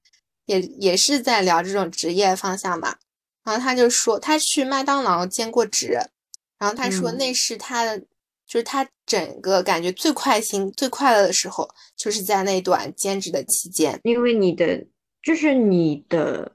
[0.47, 2.95] 也也是在聊这种职业方向嘛，
[3.43, 5.99] 然后他就说他去麦当劳兼过职，
[6.57, 13.99] 然后他说嗯那是他的，就是他整个感觉最快心、最快乐的时候，就是在那段兼职的期间。
[14.03, 14.85] 因为你的
[15.21, 16.49] 就是你的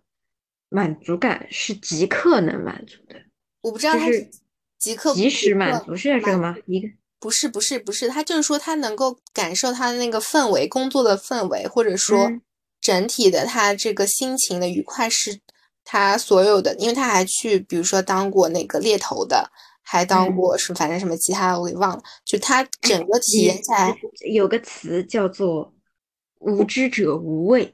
[0.73, 3.16] 满足感是即刻能满足的，
[3.61, 4.31] 我不知道他是
[4.79, 6.57] 即刻及时满满足是这个吗？
[6.66, 6.89] 一个。
[7.20, 12.41] 不是不是不是，他就是说他能够感受他的那个氛围，工作的氛围，或者说嗯。
[12.81, 15.39] 整体的他这个心情的愉快是
[15.85, 19.53] 他所有的，因为他还去比如说当过那个猎头的，
[19.83, 20.35] 还当嗯。
[20.35, 23.97] 过是反正什么其他的我给忘了，就他整个体验下来，
[24.33, 25.73] 有个词叫做
[26.41, 27.73] “无知者无畏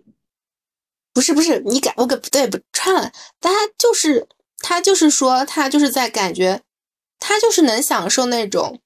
[1.19, 3.11] 不是不是你感我给不对不串了，
[3.41, 4.25] 他就是
[4.59, 6.63] 他就是说他就是在感觉
[7.19, 8.81] 他就是能享受那种。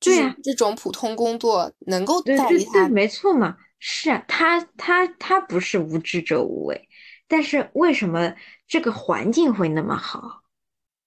[0.00, 2.22] 就是对呀这种普通工作能够”。
[2.24, 3.58] 对带给他对对，没错嘛。
[3.78, 6.88] 是啊，他他他不是无知者无畏，
[7.28, 8.34] 但是为什么
[8.66, 10.40] 这个环境会那么好？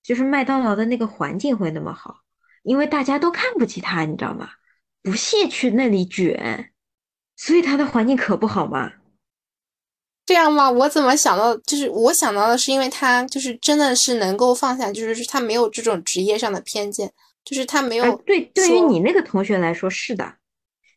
[0.03, 2.17] 就是麦当劳的那个环境会那么好，
[2.61, 4.49] 因为大家都看不起他，你知道吗？
[5.01, 6.71] 不屑去那里卷，
[7.35, 8.91] 所以他的环境可不好嘛。
[10.29, 10.69] 这样吗？
[10.69, 11.57] 我怎么想到？
[11.65, 17.11] 就是我想到的是，因为他就是真的是能够放下，就是他没有这种职业上的偏见，
[17.43, 20.35] 就是他没有、呃，对，对于你那个同学来说是的，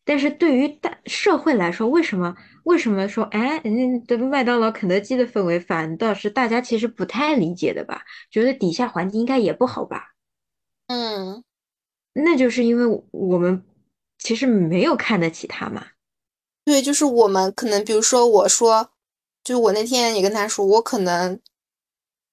[0.05, 8.03] 但是对于大社会来说，为什么为什么说，哎，人家的麦当劳、肯德基的氛围反倒是大家其实不太理解的吧？
[8.29, 10.09] 觉得底下环境应该也不好吧？
[10.85, 11.43] 嗯，
[12.13, 13.63] 那就是因为我们
[14.19, 15.87] 其实没有看得起他嘛。
[16.65, 18.91] 对，就是我们可能，比如说我说，
[19.43, 21.37] 就我那天也跟他说，我可能，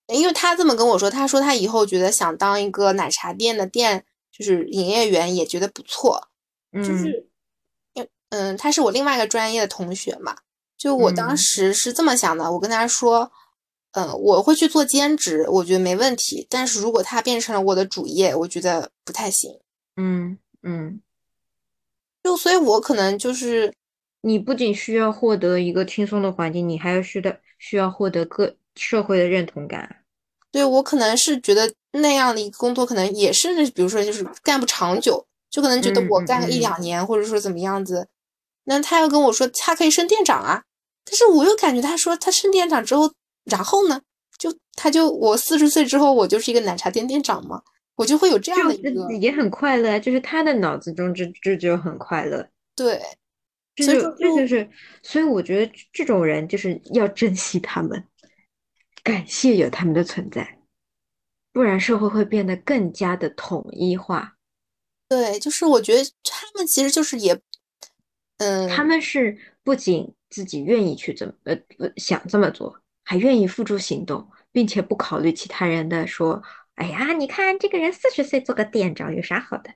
[0.06, 6.28] 因为他这么跟我说，他说他以后觉得想当一个奶茶店的店，就是营业员也觉得不错，
[6.72, 6.96] 就嗯。
[6.96, 7.26] 是，
[8.30, 10.36] 嗯，他是我另外一个专业的同学嘛，
[10.78, 11.36] 就我当嗯。
[11.36, 13.32] 时是这么想的，我跟他说，
[13.90, 19.58] 嗯，我会去做兼职，我觉得没问题，但是如果他变成了我的主业，我觉得不太行，
[19.96, 21.00] 嗯嗯，
[22.22, 23.74] 就所以，我可能就是。
[24.22, 29.96] 你不仅需要获得一个轻松的环境，你还要需的需要获得各社会的认同感。
[30.52, 38.08] 对我可能是觉得那样的一个工作，可能也是，比如说就是干不长久，就可能觉得我干个一嗯两年，或者说怎么样子。
[38.64, 40.62] 那他又跟我说他可以升店长啊，
[41.04, 43.12] 但是我又感觉他说他升店长之后，
[43.44, 44.00] 然后呢，
[44.38, 47.62] 就他就我四十岁之后，我就是一个奶茶店店长嘛，
[47.96, 52.46] 我就会有这样的一个就也很快乐，就是他的脑子中这这就很快乐。
[52.76, 53.00] 对，
[53.76, 54.70] 所以说就这就是，
[55.02, 58.06] 所以我觉得这种人就是要珍惜他们，
[59.02, 60.58] 感谢有他们的存在，
[61.52, 64.36] 不然社会会变得更加的统一化。
[65.08, 67.40] 对，就是我觉得他们其实就是也，
[68.38, 76.42] 嗯，他们是不仅自己愿意去怎么呃呃想这么做，还愿意付诸行动，并且不考虑其他人的说，
[76.74, 79.74] 哎呀，你看这个人四十岁做个店长有啥好的？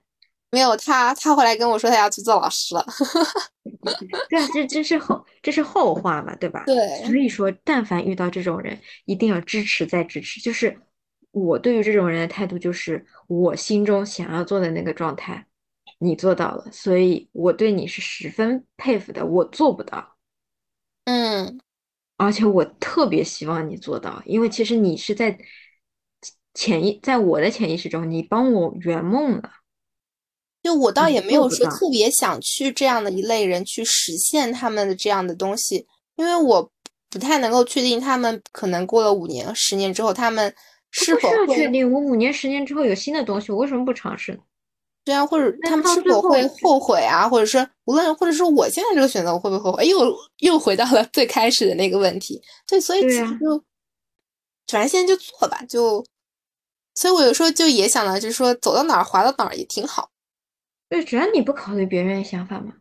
[0.55, 2.87] 没有他，他后来跟我说他要去做老师了。
[4.31, 6.63] 对啊，这这是后这是后话嘛，对吧？
[6.65, 10.41] 对所以说，但凡遇到这种人，一定要支持再支持。
[10.41, 10.79] 就是
[11.33, 15.45] 我对于这种人的态度，就是我心中想要做的那个状态，
[15.99, 19.27] 你做到了，所以我对你是十分佩服的。
[19.27, 20.17] 我做不到，
[21.07, 21.59] 嗯，
[22.17, 25.37] 而且我特别希望你做到，因为其实你是在
[26.55, 29.51] 潜意，在我的潜意识中，你帮我圆梦了。
[30.65, 35.87] 就我倒也没有说特别想去这样的一类人去实现他们的这样的东西，
[36.17, 36.71] 因为我
[37.11, 40.53] 不太能够确定他们可能过了五年、十年之后，他们
[40.91, 44.39] 是否会确定，我五年、十年之后有新的东西，我为什么不尝试呢？
[45.05, 52.41] 对啊，或者他们是否会后悔啊，或者是无论或者说我现在这个选择我会不会后悔，又又回到了最开始的那个问题。
[52.67, 53.63] 对，所以其实就
[54.67, 56.03] 反正现在就做吧，就
[56.95, 60.09] 所以我有时候就也想到，就是说走到哪儿滑到哪儿也挺好。
[60.95, 62.73] 对，只要你不考虑别人的想法嘛，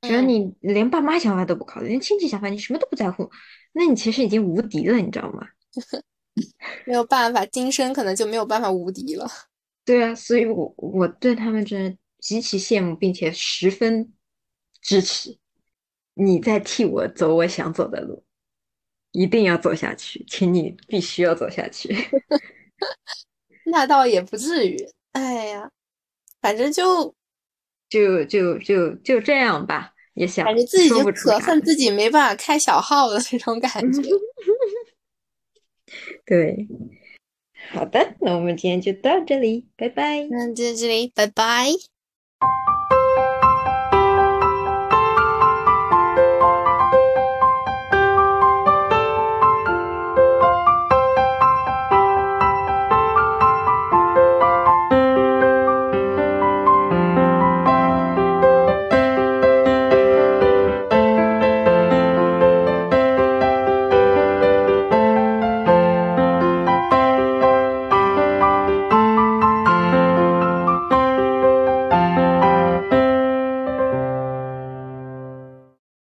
[0.00, 3.30] 只要嗯你连爸妈想法都不考虑，连亲戚想法你什么都不在乎，
[3.72, 5.46] 那你其实已经无敌了，你知道吗？
[6.84, 9.24] 没有办法，今生可能就没有办法无敌了。
[9.86, 14.12] 对啊，所以我我对他们真的极其羡慕，并且十分
[14.82, 15.38] 支持。
[16.14, 18.24] 你在替我走我想走的路，
[19.12, 21.94] 一定要走下去，请你必须要走下去。
[23.66, 24.76] 那倒也不至于，
[25.12, 25.70] 哎呀，
[26.40, 27.14] 反正就
[27.90, 34.00] 就就就就这样吧，也想感觉自己就可恨自己没办法开小号的那种感觉。
[36.24, 36.68] 对，
[37.72, 40.22] 好的，那我们今天就到这里，拜拜。
[40.30, 41.72] 那就这里，拜拜。